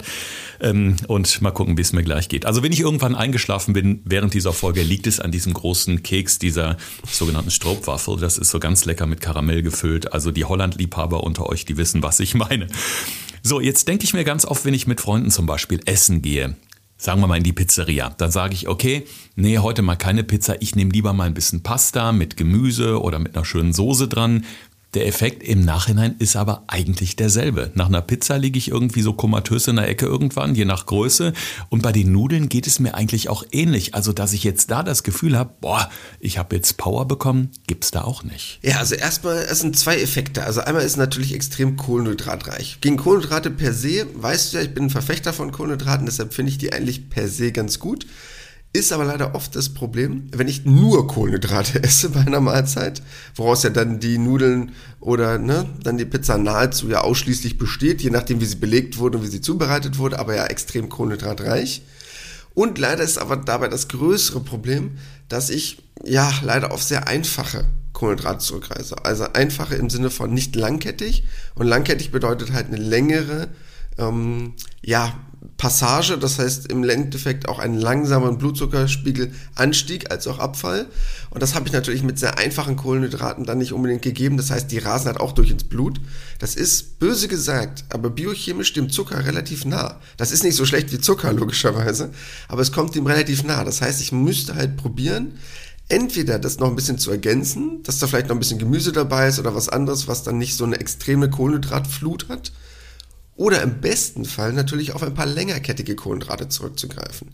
ähm, 0.59 0.95
und 1.07 1.41
mal 1.41 1.51
gucken, 1.51 1.75
wie 1.77 1.81
es 1.81 1.91
mir 1.91 2.03
gleich 2.03 2.29
geht. 2.29 2.45
Also 2.45 2.61
wenn 2.61 2.71
ich 2.71 2.81
irgendwann 2.81 3.15
eingeschlafen 3.15 3.73
bin 3.73 4.01
während 4.05 4.33
dieser 4.35 4.53
Folge, 4.53 4.83
liegt 4.83 5.07
es 5.07 5.19
an 5.19 5.31
diesem 5.31 5.53
großen 5.53 6.03
Keks, 6.03 6.37
dieser 6.37 6.77
sogenannten 7.07 7.51
Stroopwafel. 7.51 8.17
Das 8.17 8.37
ist 8.37 8.51
so 8.51 8.59
ganz 8.59 8.85
lecker 8.85 9.07
mit 9.07 9.21
Karamell 9.21 9.63
gefüllt. 9.63 10.13
Also 10.13 10.31
die 10.31 10.45
Holland-Liebhaber 10.45 11.23
unter 11.23 11.47
euch, 11.47 11.65
die 11.65 11.77
wissen, 11.77 12.03
was 12.03 12.19
ich 12.19 12.35
meine. 12.35 12.67
So, 13.41 13.59
jetzt 13.59 13.87
denke 13.87 14.05
ich 14.05 14.13
mir 14.13 14.23
ganz 14.23 14.45
oft, 14.45 14.65
wenn 14.65 14.73
ich 14.73 14.87
mit 14.87 15.01
Freunden 15.01 15.31
zum 15.31 15.45
Beispiel 15.45 15.81
essen 15.85 16.21
gehe, 16.21 16.55
sagen 17.03 17.19
wir 17.19 17.27
mal 17.27 17.37
in 17.37 17.43
die 17.43 17.51
Pizzeria. 17.51 18.13
Dann 18.17 18.31
sage 18.31 18.53
ich, 18.53 18.69
okay, 18.69 19.05
nee, 19.35 19.57
heute 19.57 19.81
mal 19.81 19.97
keine 19.97 20.23
Pizza, 20.23 20.61
ich 20.61 20.75
nehme 20.75 20.91
lieber 20.91 21.11
mal 21.11 21.25
ein 21.25 21.33
bisschen 21.33 21.61
Pasta 21.61 22.13
mit 22.13 22.37
Gemüse 22.37 23.01
oder 23.01 23.19
mit 23.19 23.35
einer 23.35 23.43
schönen 23.43 23.73
Soße 23.73 24.07
dran. 24.07 24.45
Der 24.93 25.07
Effekt 25.07 25.41
im 25.41 25.65
Nachhinein 25.65 26.15
ist 26.19 26.35
aber 26.35 26.65
eigentlich 26.67 27.15
derselbe. 27.15 27.71
Nach 27.73 27.87
einer 27.87 28.01
Pizza 28.01 28.37
liege 28.37 28.59
ich 28.59 28.69
irgendwie 28.69 29.01
so 29.01 29.13
komatös 29.13 29.67
in 29.67 29.77
der 29.77 29.87
Ecke 29.87 30.05
irgendwann, 30.05 30.53
je 30.53 30.65
nach 30.65 30.85
Größe. 30.85 31.33
Und 31.69 31.81
bei 31.81 31.91
den 31.91 32.11
Nudeln 32.11 32.47
geht 32.47 32.67
es 32.67 32.79
mir 32.79 32.93
eigentlich 32.93 33.27
auch 33.27 33.43
ähnlich. 33.51 33.95
Also, 33.95 34.13
dass 34.13 34.33
ich 34.33 34.43
jetzt 34.43 34.69
da 34.69 34.83
das 34.83 35.01
Gefühl 35.01 35.35
habe, 35.35 35.51
boah, 35.61 35.89
ich 36.19 36.37
habe 36.37 36.55
jetzt 36.55 36.77
Power 36.77 37.07
bekommen, 37.07 37.49
gibt 37.65 37.85
es 37.85 37.91
da 37.91 38.03
auch 38.03 38.23
nicht. 38.23 38.59
Ja, 38.61 38.77
also 38.77 38.93
erstmal, 38.93 39.37
es 39.37 39.61
sind 39.61 39.77
zwei 39.79 39.99
Effekte. 39.99 40.43
Also 40.43 40.61
einmal 40.61 40.83
ist 40.83 40.97
natürlich 40.97 41.33
extrem 41.33 41.75
kohlenhydratreich. 41.75 42.77
Gegen 42.81 42.97
Kohlenhydrate 42.97 43.49
per 43.49 43.73
se, 43.73 44.05
weißt 44.13 44.53
du 44.53 44.57
ja, 44.57 44.63
ich 44.63 44.75
bin 44.75 44.85
ein 44.85 44.89
Verfechter 44.91 45.33
von 45.33 45.51
Kohlenhydraten, 45.51 46.05
deshalb 46.05 46.35
finde 46.35 46.51
ich 46.51 46.59
die 46.59 46.71
eigentlich 46.71 47.09
per 47.09 47.27
se 47.27 47.51
ganz 47.51 47.79
gut. 47.79 48.05
Ist 48.75 48.91
aber 48.91 49.05
leider 49.05 49.35
oft 49.35 49.55
das 49.55 49.69
Problem, 49.69 50.29
wenn 50.31 50.47
ich 50.47 50.65
nur 50.65 51.07
Kohlenhydrate 51.07 51.83
esse 51.83 52.09
bei 52.09 52.21
einer 52.21 52.41
Mahlzeit, 52.41 53.03
woraus 53.35 53.61
ja 53.61 53.69
dann 53.69 53.99
die 53.99 54.17
Nudeln 54.17 54.71
oder 54.99 55.37
ne, 55.37 55.69
dann 55.83 55.99
die 55.99 56.05
Pizza 56.05 56.39
nahezu 56.39 56.89
ja 56.89 57.01
ausschließlich 57.01 57.59
besteht, 57.59 58.01
je 58.01 58.09
nachdem 58.09 58.41
wie 58.41 58.45
sie 58.45 58.55
belegt 58.55 58.97
wurde 58.97 59.19
und 59.19 59.23
wie 59.23 59.29
sie 59.29 59.41
zubereitet 59.41 59.99
wurde, 59.99 60.17
aber 60.17 60.35
ja 60.35 60.47
extrem 60.47 60.89
kohlenhydratreich. 60.89 61.83
Und 62.55 62.79
leider 62.79 63.03
ist 63.03 63.19
aber 63.19 63.37
dabei 63.37 63.67
das 63.67 63.89
größere 63.89 64.39
Problem, 64.39 64.97
dass 65.29 65.51
ich 65.51 65.83
ja 66.03 66.31
leider 66.41 66.71
auf 66.71 66.81
sehr 66.81 67.07
einfache 67.07 67.65
Kohlenhydrate 67.93 68.39
zurückreise. 68.39 69.05
Also 69.05 69.25
einfache 69.33 69.75
im 69.75 69.91
Sinne 69.91 70.09
von 70.09 70.33
nicht 70.33 70.55
langkettig 70.55 71.25
und 71.53 71.67
langkettig 71.67 72.11
bedeutet 72.11 72.53
halt 72.53 72.67
eine 72.67 72.77
längere 72.77 73.49
ähm, 73.97 74.53
ja, 74.81 75.13
Passage, 75.57 76.17
das 76.17 76.39
heißt 76.39 76.67
im 76.67 76.87
Endeffekt 76.87 77.47
auch 77.49 77.59
einen 77.59 77.77
langsamen 77.77 78.37
Blutzuckerspiegelanstieg 78.37 80.11
als 80.11 80.27
auch 80.27 80.39
Abfall. 80.39 80.87
Und 81.29 81.41
das 81.41 81.55
habe 81.55 81.67
ich 81.67 81.73
natürlich 81.73 82.03
mit 82.03 82.17
sehr 82.19 82.37
einfachen 82.37 82.75
Kohlenhydraten 82.75 83.45
dann 83.45 83.57
nicht 83.57 83.73
unbedingt 83.73 84.01
gegeben. 84.01 84.37
Das 84.37 84.51
heißt, 84.51 84.71
die 84.71 84.77
rasen 84.77 85.07
halt 85.07 85.19
auch 85.19 85.31
durch 85.33 85.51
ins 85.51 85.65
Blut. 85.65 85.99
Das 86.39 86.55
ist 86.55 86.99
böse 86.99 87.27
gesagt, 87.27 87.83
aber 87.89 88.09
biochemisch 88.09 88.73
dem 88.73 88.89
Zucker 88.89 89.25
relativ 89.25 89.65
nah. 89.65 89.99
Das 90.17 90.31
ist 90.31 90.43
nicht 90.43 90.55
so 90.55 90.65
schlecht 90.65 90.91
wie 90.91 90.99
Zucker, 90.99 91.33
logischerweise, 91.33 92.11
aber 92.47 92.61
es 92.61 92.71
kommt 92.71 92.95
ihm 92.95 93.05
relativ 93.05 93.43
nah. 93.43 93.63
Das 93.63 93.81
heißt, 93.81 94.01
ich 94.01 94.11
müsste 94.11 94.55
halt 94.55 94.77
probieren, 94.77 95.33
entweder 95.89 96.39
das 96.39 96.59
noch 96.59 96.69
ein 96.69 96.75
bisschen 96.75 96.97
zu 96.97 97.11
ergänzen, 97.11 97.83
dass 97.83 97.99
da 97.99 98.07
vielleicht 98.07 98.27
noch 98.27 98.35
ein 98.35 98.39
bisschen 98.39 98.59
Gemüse 98.59 98.91
dabei 98.91 99.27
ist 99.27 99.39
oder 99.39 99.53
was 99.55 99.69
anderes, 99.69 100.07
was 100.07 100.23
dann 100.23 100.37
nicht 100.37 100.55
so 100.55 100.63
eine 100.63 100.79
extreme 100.79 101.29
Kohlenhydratflut 101.29 102.29
hat 102.29 102.51
oder 103.35 103.61
im 103.61 103.81
besten 103.81 104.25
Fall 104.25 104.53
natürlich 104.53 104.93
auf 104.93 105.03
ein 105.03 105.13
paar 105.13 105.25
längerkettige 105.25 105.95
Kohlenhydrate 105.95 106.49
zurückzugreifen. 106.49 107.29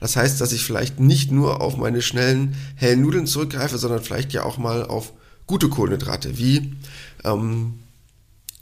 Das 0.00 0.16
heißt, 0.16 0.40
dass 0.40 0.52
ich 0.52 0.64
vielleicht 0.64 0.98
nicht 1.00 1.30
nur 1.30 1.60
auf 1.60 1.76
meine 1.76 2.02
schnellen, 2.02 2.56
hellen 2.74 3.02
Nudeln 3.02 3.26
zurückgreife, 3.26 3.78
sondern 3.78 4.02
vielleicht 4.02 4.32
ja 4.32 4.42
auch 4.42 4.58
mal 4.58 4.84
auf 4.84 5.12
gute 5.46 5.68
Kohlenhydrate, 5.68 6.38
wie 6.38 6.74
ähm, 7.24 7.74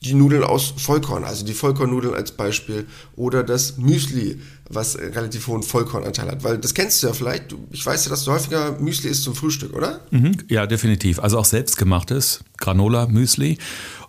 die 0.05 0.15
Nudeln 0.15 0.43
aus 0.43 0.75
Vollkorn, 0.77 1.25
also 1.25 1.45
die 1.45 1.55
Vollkornnudeln 1.55 2.15
als 2.15 2.33
Beispiel, 2.33 2.87
oder 3.15 3.45
das 3.45 3.79
Müsli, 3.79 4.41
was 4.69 4.99
relativ 4.99 5.47
hohen 5.47 5.63
Vollkornanteil 5.63 6.29
hat. 6.29 6.45
Weil 6.45 6.59
das 6.59 6.75
kennst 6.75 7.03
du 7.03 7.07
ja 7.07 7.13
vielleicht. 7.13 7.55
Ich 7.71 7.85
weiß 7.87 8.05
ja, 8.05 8.11
dass 8.11 8.25
du 8.25 8.33
häufiger 8.33 8.79
Müsli 8.81 9.11
isst 9.11 9.23
zum 9.23 9.35
Frühstück, 9.35 9.75
oder? 9.75 10.01
Mhm, 10.11 10.39
ja, 10.49 10.67
definitiv. 10.67 11.21
Also 11.21 11.39
auch 11.39 11.45
selbstgemachtes 11.45 12.41
Granola-Müsli. 12.59 13.59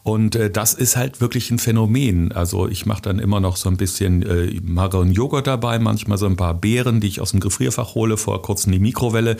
Und 0.04 0.36
äh, 0.36 0.52
das 0.52 0.74
ist 0.74 0.98
halt 0.98 1.22
wirklich 1.22 1.50
ein 1.50 1.60
Phänomen. 1.60 2.34
Also 2.34 2.68
ich 2.68 2.86
mache 2.86 3.02
dann 3.02 3.20
immer 3.20 3.40
noch 3.40 3.56
so 3.56 3.70
ein 3.70 3.78
bisschen 3.78 4.22
äh, 4.24 4.60
mageren 4.62 5.12
Joghurt 5.12 5.48
dabei, 5.48 5.80
manchmal 5.80 6.18
so 6.18 6.26
ein 6.26 6.36
paar 6.36 6.54
Beeren, 6.54 7.00
die 7.00 7.08
ich 7.08 7.22
aus 7.22 7.32
dem 7.32 7.40
Gefrierfach 7.40 7.96
hole, 7.96 8.18
vor 8.18 8.42
kurzem 8.42 8.74
die 8.74 8.80
Mikrowelle 8.80 9.38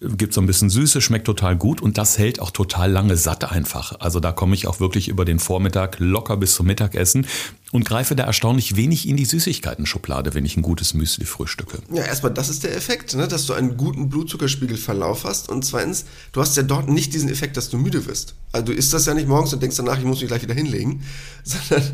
gibt 0.00 0.32
so 0.32 0.40
ein 0.40 0.46
bisschen 0.46 0.70
Süße, 0.70 1.00
schmeckt 1.00 1.26
total 1.26 1.56
gut 1.56 1.82
und 1.82 1.98
das 1.98 2.18
hält 2.18 2.40
auch 2.40 2.50
total 2.50 2.90
lange 2.90 3.16
satt 3.16 3.50
einfach. 3.50 4.00
Also 4.00 4.18
da 4.18 4.32
komme 4.32 4.54
ich 4.54 4.66
auch 4.66 4.80
wirklich 4.80 5.08
über 5.08 5.24
den 5.24 5.38
Vormittag 5.38 5.96
locker 5.98 6.36
bis 6.38 6.54
zum 6.54 6.66
Mittagessen 6.66 7.26
und 7.72 7.84
greife 7.84 8.16
da 8.16 8.24
erstaunlich 8.24 8.74
wenig 8.76 9.08
in 9.08 9.16
die 9.16 9.24
Süßigkeiten-Schublade, 9.24 10.34
wenn 10.34 10.44
ich 10.44 10.56
ein 10.56 10.62
gutes 10.62 10.92
Müsli 10.94 11.24
frühstücke. 11.24 11.78
Ja, 11.92 12.02
erstmal, 12.02 12.34
das 12.34 12.48
ist 12.48 12.64
der 12.64 12.76
Effekt, 12.76 13.14
ne? 13.14 13.28
dass 13.28 13.46
du 13.46 13.52
einen 13.52 13.76
guten 13.76 14.08
Blutzuckerspiegelverlauf 14.08 15.24
hast. 15.24 15.48
Und 15.48 15.64
zweitens, 15.64 16.04
du 16.32 16.40
hast 16.40 16.56
ja 16.56 16.64
dort 16.64 16.88
nicht 16.88 17.14
diesen 17.14 17.28
Effekt, 17.28 17.56
dass 17.56 17.70
du 17.70 17.78
müde 17.78 18.06
wirst. 18.06 18.34
Also 18.50 18.66
du 18.66 18.72
isst 18.72 18.92
das 18.92 19.06
ja 19.06 19.14
nicht 19.14 19.28
morgens 19.28 19.52
und 19.52 19.62
denkst 19.62 19.76
danach, 19.76 19.98
ich 19.98 20.04
muss 20.04 20.20
mich 20.20 20.28
gleich 20.28 20.42
wieder 20.42 20.54
hinlegen, 20.54 21.02
sondern 21.44 21.88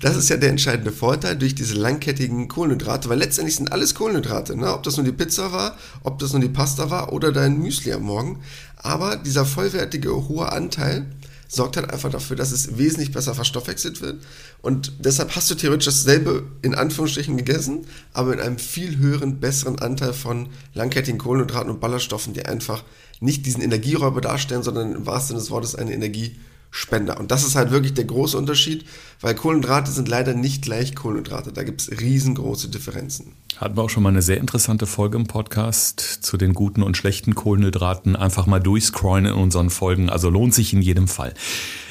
das 0.00 0.16
ist 0.16 0.30
ja 0.30 0.38
der 0.38 0.48
entscheidende 0.48 0.92
Vorteil 0.92 1.36
durch 1.36 1.54
diese 1.54 1.74
langkettigen 1.74 2.48
Kohlenhydrate, 2.48 3.10
weil 3.10 3.18
letztendlich 3.18 3.56
sind 3.56 3.70
alles 3.70 3.94
Kohlenhydrate. 3.94 4.56
Ne? 4.56 4.72
Ob 4.72 4.82
das 4.82 4.96
nur 4.96 5.04
die 5.04 5.12
Pizza 5.12 5.52
war, 5.52 5.76
ob 6.04 6.18
das 6.18 6.32
nur 6.32 6.40
die 6.40 6.48
Pasta 6.48 6.88
war 6.88 7.12
oder 7.12 7.32
dein 7.32 7.58
Müsli 7.58 7.92
am 7.92 8.02
Morgen. 8.02 8.40
Aber 8.76 9.16
dieser 9.16 9.44
vollwertige 9.44 10.28
hohe 10.28 10.50
Anteil 10.50 11.04
sorgt 11.48 11.76
halt 11.78 11.90
einfach 11.90 12.10
dafür, 12.10 12.36
dass 12.36 12.52
es 12.52 12.76
wesentlich 12.76 13.10
besser 13.10 13.34
verstoffwechselt 13.34 14.02
wird. 14.02 14.22
Und 14.60 14.92
deshalb 14.98 15.34
hast 15.34 15.50
du 15.50 15.54
theoretisch 15.54 15.86
dasselbe 15.86 16.46
in 16.62 16.74
Anführungsstrichen 16.74 17.38
gegessen, 17.38 17.86
aber 18.12 18.30
mit 18.30 18.40
einem 18.40 18.58
viel 18.58 18.98
höheren, 18.98 19.40
besseren 19.40 19.78
Anteil 19.78 20.12
von 20.12 20.50
langkettigen 20.74 21.18
Kohlenhydraten 21.18 21.70
und 21.70 21.80
Ballaststoffen, 21.80 22.34
die 22.34 22.44
einfach 22.44 22.84
nicht 23.20 23.46
diesen 23.46 23.62
Energieräuber 23.62 24.20
darstellen, 24.20 24.62
sondern 24.62 24.94
im 24.94 25.06
wahrsten 25.06 25.28
Sinne 25.28 25.40
des 25.40 25.50
Wortes 25.50 25.74
eine 25.74 25.92
Energie 25.92 26.38
Spender. 26.70 27.18
Und 27.18 27.30
das 27.30 27.44
ist 27.44 27.54
halt 27.54 27.70
wirklich 27.70 27.94
der 27.94 28.04
große 28.04 28.36
Unterschied, 28.36 28.84
weil 29.20 29.34
Kohlenhydrate 29.34 29.90
sind 29.90 30.08
leider 30.08 30.34
nicht 30.34 30.62
gleich 30.62 30.94
Kohlenhydrate. 30.94 31.52
Da 31.52 31.62
gibt 31.62 31.80
es 31.80 32.00
riesengroße 32.00 32.68
Differenzen. 32.68 33.32
Hatten 33.56 33.76
wir 33.76 33.82
auch 33.82 33.90
schon 33.90 34.02
mal 34.02 34.10
eine 34.10 34.22
sehr 34.22 34.38
interessante 34.38 34.86
Folge 34.86 35.16
im 35.16 35.26
Podcast 35.26 36.00
zu 36.00 36.36
den 36.36 36.54
guten 36.54 36.82
und 36.82 36.96
schlechten 36.96 37.34
Kohlenhydraten. 37.34 38.16
Einfach 38.16 38.46
mal 38.46 38.60
durchscrollen 38.60 39.26
in 39.26 39.32
unseren 39.32 39.70
Folgen. 39.70 40.10
Also 40.10 40.30
lohnt 40.30 40.54
sich 40.54 40.72
in 40.72 40.82
jedem 40.82 41.08
Fall. 41.08 41.34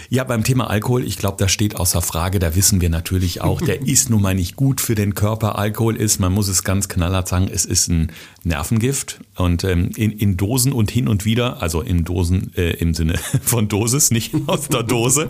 Ja, 0.10 0.24
beim 0.24 0.44
Thema 0.44 0.70
Alkohol, 0.70 1.04
ich 1.04 1.18
glaube, 1.18 1.38
das 1.38 1.52
steht 1.52 1.76
außer 1.76 2.02
Frage. 2.02 2.40
Da 2.40 2.56
wissen 2.56 2.80
wir 2.80 2.90
natürlich 2.90 3.42
auch, 3.42 3.60
der 3.62 3.82
ist 3.86 4.10
nun 4.10 4.22
mal 4.22 4.36
nicht 4.36 4.56
gut 4.56 4.80
für 4.80 4.96
den 4.96 5.14
Körper. 5.14 5.58
Alkohol 5.58 5.98
ist, 5.98 6.20
man 6.20 6.32
muss 6.32 6.48
es 6.48 6.64
ganz 6.64 6.88
knallhart 6.88 7.28
sagen, 7.28 7.50
es 7.52 7.66
ist 7.66 7.90
ein 7.90 8.12
Nervengift 8.44 9.20
und 9.36 9.66
ähm, 9.66 9.90
in, 9.98 10.12
in 10.12 10.38
Dosen 10.38 10.72
und 10.72 10.90
hin 10.90 11.10
und 11.10 11.26
wieder, 11.26 11.62
also 11.62 11.82
in 11.82 12.06
Dosen 12.06 12.52
äh, 12.56 12.72
im 12.76 12.94
Sinne 12.94 13.18
von 13.42 13.68
Dosis, 13.68 14.12
nicht 14.12 14.34
aus 14.48 14.70
der 14.70 14.84
Dose, 14.84 15.28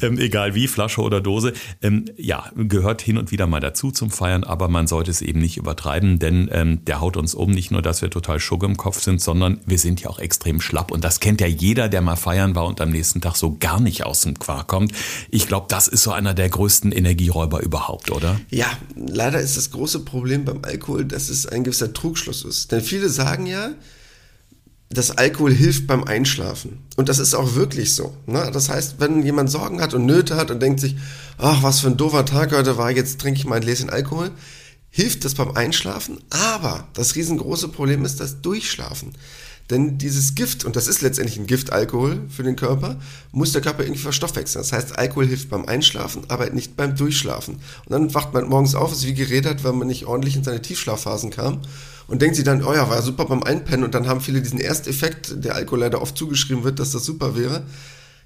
ähm, 0.00 0.18
egal 0.18 0.54
wie, 0.54 0.68
Flasche 0.68 1.00
oder 1.00 1.20
Dose, 1.20 1.52
ähm, 1.82 2.04
ja, 2.16 2.50
gehört 2.54 3.02
hin 3.02 3.18
und 3.18 3.32
wieder 3.32 3.48
mal 3.48 3.60
dazu 3.60 3.90
zum 3.90 4.10
Feiern, 4.10 4.44
aber 4.44 4.68
man 4.68 4.86
sollte 4.86 5.10
es 5.10 5.22
eben 5.22 5.40
nicht 5.40 5.56
übertreiben, 5.56 6.20
denn 6.20 6.48
ähm, 6.52 6.84
der 6.84 7.00
haut 7.00 7.16
uns 7.16 7.34
um, 7.34 7.50
nicht 7.50 7.72
nur, 7.72 7.82
dass 7.82 8.00
wir 8.02 8.10
total 8.10 8.38
Schugge 8.38 8.66
im 8.66 8.76
Kopf 8.76 9.00
sind, 9.00 9.20
sondern 9.20 9.58
wir 9.66 9.78
sind 9.78 10.00
ja 10.00 10.10
auch 10.10 10.20
extrem 10.20 10.60
schlapp 10.60 10.92
und 10.92 11.02
das 11.02 11.18
kennt 11.18 11.40
ja 11.40 11.48
jeder, 11.48 11.88
der 11.88 12.00
mal 12.00 12.16
feiern 12.16 12.54
war 12.54 12.66
und 12.66 12.80
am 12.80 12.90
nächsten 12.90 13.20
Tag 13.20 13.34
so 13.34 13.56
gar 13.58 13.80
nicht 13.80 14.06
aus 14.06 14.19
dem 14.22 14.38
Quark 14.38 14.68
kommt. 14.68 14.92
Ich 15.30 15.46
glaube, 15.46 15.66
das 15.68 15.88
ist 15.88 16.02
so 16.02 16.12
einer 16.12 16.34
der 16.34 16.48
größten 16.48 16.92
Energieräuber 16.92 17.60
überhaupt, 17.60 18.10
oder? 18.10 18.40
Ja, 18.50 18.66
leider 18.96 19.40
ist 19.40 19.56
das 19.56 19.70
große 19.70 20.00
Problem 20.00 20.44
beim 20.44 20.60
Alkohol, 20.62 21.04
dass 21.04 21.28
es 21.28 21.46
ein 21.46 21.64
gewisser 21.64 21.92
Trugschluss 21.92 22.44
ist. 22.44 22.72
Denn 22.72 22.80
viele 22.80 23.08
sagen 23.08 23.46
ja, 23.46 23.72
dass 24.92 25.12
Alkohol 25.12 25.52
hilft 25.52 25.86
beim 25.86 26.02
Einschlafen. 26.02 26.80
Und 26.96 27.08
das 27.08 27.20
ist 27.20 27.34
auch 27.34 27.54
wirklich 27.54 27.94
so. 27.94 28.16
Ne? 28.26 28.50
Das 28.52 28.68
heißt, 28.68 28.96
wenn 28.98 29.22
jemand 29.22 29.48
Sorgen 29.48 29.80
hat 29.80 29.94
und 29.94 30.04
Nöte 30.04 30.34
hat 30.34 30.50
und 30.50 30.60
denkt 30.60 30.80
sich, 30.80 30.96
ach, 31.38 31.62
was 31.62 31.80
für 31.80 31.86
ein 31.86 31.96
doofer 31.96 32.24
Tag 32.24 32.52
heute 32.52 32.76
war, 32.76 32.90
jetzt 32.90 33.20
trinke 33.20 33.38
ich 33.38 33.46
mal 33.46 33.56
ein 33.56 33.62
Gläschen 33.62 33.88
Alkohol, 33.88 34.32
hilft 34.90 35.24
das 35.24 35.34
beim 35.34 35.52
Einschlafen. 35.52 36.18
Aber 36.30 36.88
das 36.94 37.14
riesengroße 37.14 37.68
Problem 37.68 38.04
ist 38.04 38.18
das 38.18 38.42
Durchschlafen. 38.42 39.12
Denn 39.70 39.98
dieses 39.98 40.34
Gift, 40.34 40.64
und 40.64 40.74
das 40.74 40.88
ist 40.88 41.00
letztendlich 41.00 41.38
ein 41.38 41.46
Gift, 41.46 41.72
Alkohol 41.72 42.22
für 42.28 42.42
den 42.42 42.56
Körper, 42.56 42.96
muss 43.30 43.52
der 43.52 43.62
Körper 43.62 43.84
irgendwie 43.84 44.02
verstoffwechseln. 44.02 44.62
Das 44.62 44.72
heißt, 44.72 44.98
Alkohol 44.98 45.26
hilft 45.26 45.48
beim 45.48 45.64
Einschlafen, 45.64 46.22
aber 46.28 46.50
nicht 46.50 46.76
beim 46.76 46.96
Durchschlafen. 46.96 47.54
Und 47.54 47.90
dann 47.90 48.12
wacht 48.12 48.34
man 48.34 48.48
morgens 48.48 48.74
auf, 48.74 48.92
ist 48.92 49.06
wie 49.06 49.14
gerädert, 49.14 49.62
weil 49.62 49.72
man 49.72 49.86
nicht 49.86 50.06
ordentlich 50.06 50.34
in 50.34 50.44
seine 50.44 50.60
Tiefschlafphasen 50.60 51.30
kam. 51.30 51.60
Und 52.08 52.20
denkt 52.20 52.34
sich 52.34 52.44
dann, 52.44 52.64
oh 52.64 52.74
ja, 52.74 52.90
war 52.90 53.00
super 53.02 53.24
beim 53.26 53.44
Einpennen. 53.44 53.84
Und 53.84 53.94
dann 53.94 54.08
haben 54.08 54.20
viele 54.20 54.42
diesen 54.42 54.58
Ersteffekt, 54.58 55.44
der 55.44 55.54
Alkohol 55.54 55.80
leider 55.80 56.02
oft 56.02 56.18
zugeschrieben 56.18 56.64
wird, 56.64 56.80
dass 56.80 56.90
das 56.90 57.04
super 57.04 57.36
wäre. 57.36 57.62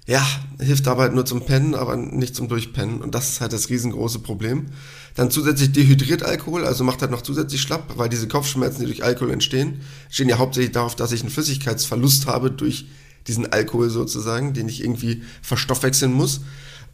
Ja, 0.07 0.25
hilft 0.59 0.87
aber 0.87 1.09
nur 1.09 1.25
zum 1.25 1.45
Pennen, 1.45 1.73
aber 1.73 1.95
nicht 1.95 2.35
zum 2.35 2.47
Durchpennen. 2.47 3.01
Und 3.01 3.15
das 3.15 3.29
ist 3.29 3.41
halt 3.41 3.53
das 3.53 3.69
riesengroße 3.69 4.19
Problem. 4.19 4.67
Dann 5.15 5.31
zusätzlich 5.31 5.71
dehydriert 5.71 6.21
Alkohol, 6.21 6.65
also 6.65 6.83
macht 6.83 7.01
halt 7.01 7.09
noch 7.09 7.21
zusätzlich 7.21 7.61
schlapp, 7.61 7.93
weil 7.97 8.09
diese 8.09 8.27
Kopfschmerzen, 8.27 8.81
die 8.81 8.85
durch 8.85 9.03
Alkohol 9.03 9.31
entstehen, 9.31 9.81
stehen 10.09 10.29
ja 10.29 10.37
hauptsächlich 10.37 10.73
darauf, 10.73 10.95
dass 10.95 11.11
ich 11.11 11.21
einen 11.21 11.31
Flüssigkeitsverlust 11.31 12.27
habe 12.27 12.51
durch 12.51 12.85
diesen 13.27 13.51
Alkohol 13.51 13.89
sozusagen, 13.89 14.53
den 14.53 14.69
ich 14.69 14.83
irgendwie 14.83 15.23
verstoffwechseln 15.41 16.13
muss. 16.13 16.41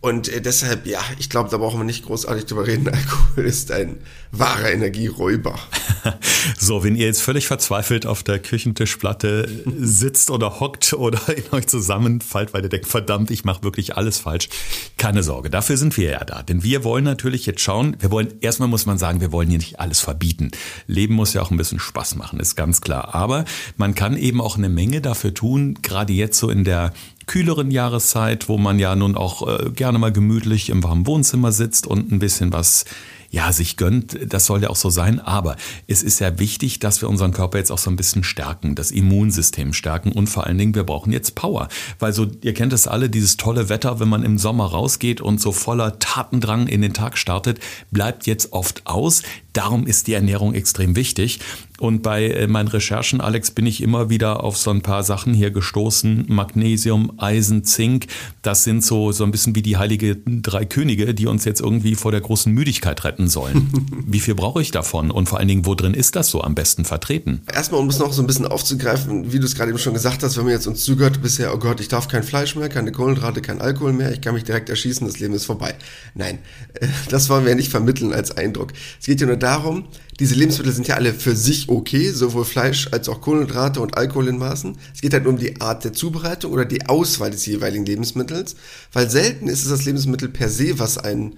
Und 0.02 0.30
äh, 0.30 0.42
deshalb, 0.42 0.88
ja, 0.88 1.00
ich 1.20 1.30
glaube, 1.30 1.50
da 1.52 1.58
brauchen 1.58 1.80
wir 1.80 1.84
nicht 1.84 2.06
großartig 2.06 2.46
drüber 2.46 2.66
reden. 2.66 2.90
Alkohol 2.94 3.46
ist 3.46 3.72
ein 3.72 4.00
wahrer 4.32 4.72
Energieräuber. 4.72 5.60
so, 6.58 6.84
wenn 6.84 6.96
ihr 6.96 7.06
jetzt 7.06 7.22
völlig 7.22 7.46
verzweifelt 7.46 8.08
auf 8.08 8.24
der 8.24 8.40
Küchentischplatte 8.40 9.48
sitzt 9.78 10.32
oder 10.32 10.60
hockt 10.60 10.94
oder 10.94 11.20
in 11.36 11.44
euch 11.52 11.68
zusammenfallt, 11.68 12.52
weil 12.54 12.64
ihr 12.64 12.70
denkt, 12.70 12.88
verdammt, 12.88 13.30
ich 13.30 13.46
mache 13.46 13.62
wirklich 13.64 13.96
alles 13.96 14.18
falsch, 14.18 14.50
keine 14.98 15.22
Sorge, 15.22 15.52
dafür 15.52 15.78
sind 15.78 15.96
wir 15.98 16.10
ja 16.10 16.26
da. 16.26 16.42
Denn 16.42 16.64
wir 16.64 16.84
wollen 16.84 17.04
natürlich 17.04 17.46
jetzt 17.46 17.62
schauen, 17.62 17.96
wir 18.00 18.10
wollen, 18.10 18.34
erstmal 18.42 18.70
muss 18.70 18.88
man 18.88 18.98
sagen, 18.98 19.22
wir 19.22 19.32
wollen 19.32 19.50
hier 19.50 19.60
nicht 19.60 19.80
alles 19.80 20.00
verbieten. 20.00 20.50
Leben 20.88 21.14
muss 21.14 21.34
ja 21.34 21.44
auch 21.44 21.52
ein 21.52 21.58
bisschen 21.58 21.80
Spaß 21.80 22.16
machen, 22.16 22.40
ist 22.40 22.56
ganz 22.56 22.82
klar. 22.82 23.14
Aber 23.14 23.46
man 23.78 23.94
kann 23.94 24.18
eben 24.18 24.42
auch 24.42 24.58
eine 24.58 24.70
Menge 24.70 25.02
dafür 25.02 25.36
tun, 25.36 25.78
gerade 25.84 26.14
jetzt 26.14 26.40
so 26.40 26.50
in 26.50 26.64
der 26.64 26.92
kühleren 27.28 27.72
Jahreszeit, 27.72 28.50
wo 28.50 28.58
man 28.58 28.80
ja 28.80 28.96
nun 28.96 29.16
auch 29.16 29.48
äh, 29.48 29.70
gerne 29.72 30.00
mal 30.00 30.12
gemütlich 30.12 30.70
im 30.70 30.84
warmen 30.84 31.08
Wohnzimmer 31.08 31.52
sitzt 31.52 31.88
und 31.88 32.12
ein 32.12 32.20
bisschen 32.20 32.54
was 32.54 32.86
ja, 33.32 33.54
sich 33.54 33.78
gönnt, 33.78 34.18
das 34.32 34.46
soll 34.46 34.62
ja 34.62 34.70
auch 34.70 34.76
so 34.76 34.90
sein. 34.90 35.22
Aber 35.22 35.56
es 35.88 36.04
ist 36.04 36.20
ja 36.20 36.38
wichtig, 36.38 36.80
dass 36.80 37.02
wir 37.02 37.10
unseren 37.10 37.32
Körper 37.32 37.58
jetzt 37.58 37.72
auch 37.72 37.78
so 37.78 37.90
ein 37.90 37.96
bisschen 37.96 38.26
stärken, 38.26 38.76
das 38.76 38.92
Immunsystem 38.92 39.72
stärken 39.72 40.12
und 40.12 40.28
vor 40.28 40.46
allen 40.46 40.58
Dingen, 40.58 40.76
wir 40.76 40.84
brauchen 40.84 41.14
jetzt 41.14 41.34
Power. 41.34 41.70
Weil 41.98 42.12
so, 42.12 42.28
ihr 42.42 42.54
kennt 42.54 42.74
es 42.74 42.88
alle, 42.88 43.10
dieses 43.10 43.38
tolle 43.38 43.70
Wetter, 43.70 44.02
wenn 44.02 44.10
man 44.10 44.24
im 44.24 44.38
Sommer 44.38 44.66
rausgeht 44.66 45.22
und 45.22 45.40
so 45.40 45.54
voller 45.54 45.98
Tatendrang 45.98 46.68
in 46.68 46.82
den 46.82 46.94
Tag 46.94 47.18
startet, 47.18 47.60
bleibt 47.90 48.28
jetzt 48.28 48.52
oft 48.52 48.86
aus. 48.86 49.24
Darum 49.54 49.88
ist 49.88 50.08
die 50.08 50.14
Ernährung 50.14 50.54
extrem 50.54 50.98
wichtig. 50.98 51.40
Und 51.82 52.04
bei 52.04 52.28
äh, 52.28 52.46
meinen 52.46 52.68
Recherchen, 52.68 53.22
Alex, 53.22 53.50
bin 53.50 53.66
ich 53.66 53.82
immer 53.82 54.12
wieder 54.12 54.44
auf 54.44 54.56
so 54.56 54.70
ein 54.70 54.84
paar 54.84 55.02
Sachen 55.02 55.34
hier 55.34 55.50
gestoßen. 55.50 56.26
Magnesium, 56.28 57.14
Eisen, 57.18 57.64
Zink. 57.64 58.06
Das 58.44 58.64
sind 58.64 58.84
so, 58.84 59.12
so 59.12 59.24
ein 59.24 59.32
bisschen 59.32 59.56
wie 59.56 59.64
die 59.64 59.78
heilige 59.78 60.16
drei 60.16 60.64
Könige, 60.66 61.16
die 61.16 61.26
uns 61.26 61.44
jetzt 61.44 61.60
irgendwie 61.60 61.96
vor 61.96 62.12
der 62.12 62.22
großen 62.22 62.54
Müdigkeit 62.54 63.04
retten 63.04 63.28
sollen. 63.28 63.72
wie 64.06 64.20
viel 64.20 64.36
brauche 64.36 64.62
ich 64.62 64.70
davon? 64.70 65.10
Und 65.10 65.28
vor 65.28 65.40
allen 65.40 65.48
Dingen, 65.48 65.66
wo 65.66 65.74
drin 65.74 65.96
ist 65.96 66.16
das 66.16 66.28
so 66.28 66.44
am 66.44 66.54
besten 66.54 66.86
vertreten? 66.86 67.42
Erstmal, 67.52 67.82
um 67.82 67.90
es 67.90 67.98
noch 67.98 68.14
so 68.14 68.22
ein 68.22 68.28
bisschen 68.28 68.46
aufzugreifen, 68.46 69.34
wie 69.34 69.40
du 69.40 69.46
es 69.46 69.56
gerade 69.56 69.72
eben 69.72 69.80
schon 69.80 69.96
gesagt 69.96 70.22
hast, 70.22 70.38
wenn 70.38 70.44
man 70.44 70.54
jetzt 70.54 70.68
uns 70.68 70.86
zugehört 70.86 71.24
bisher, 71.24 71.52
oh 71.52 71.58
Gott, 71.58 71.80
ich 71.80 71.88
darf 71.88 72.08
kein 72.08 72.22
Fleisch 72.22 72.56
mehr, 72.56 72.70
keine 72.70 72.92
Kohlenhydrate, 72.92 73.42
kein 73.42 73.60
Alkohol 73.60 73.94
mehr, 73.94 74.12
ich 74.12 74.22
kann 74.22 74.36
mich 74.36 74.44
direkt 74.44 74.70
erschießen, 74.70 75.08
das 75.08 75.18
Leben 75.18 75.34
ist 75.34 75.46
vorbei. 75.46 75.74
Nein, 76.14 76.38
das 77.10 77.28
wollen 77.30 77.48
wir 77.48 77.56
nicht 77.56 77.72
vermitteln 77.72 78.14
als 78.14 78.30
Eindruck. 78.38 78.72
Es 79.00 79.08
geht 79.08 79.20
ja 79.20 79.26
nur 79.26 79.38
darum, 79.38 79.86
diese 80.22 80.36
Lebensmittel 80.36 80.72
sind 80.72 80.88
ja 80.88 80.98
alle 80.98 81.16
für 81.16 81.36
sich 81.36 81.68
okay, 81.68 82.12
sowohl 82.12 82.46
Fleisch 82.46 82.90
als 82.92 83.10
auch 83.10 83.22
Kohlenhydrate 83.22 83.82
und 83.82 83.98
Alkohol 83.98 84.28
in 84.28 84.38
Maßen. 84.38 84.78
Es 84.94 85.02
geht 85.02 85.14
halt 85.14 85.26
um 85.26 85.40
die 85.40 85.60
Art 85.60 85.84
der 85.84 85.94
Zubereitung 85.94 86.52
oder 86.52 86.64
die 86.64 86.86
Auswahl 86.86 87.32
des 87.32 87.48
jeweiligen 87.48 87.88
Lebensmittels, 87.88 88.56
weil 88.94 89.10
selten 89.10 89.48
ist 89.48 89.64
es 89.64 89.70
das 89.70 89.84
Lebensmittel 89.86 90.30
per 90.30 90.48
se, 90.48 90.78
was 90.78 91.00
einen 91.00 91.38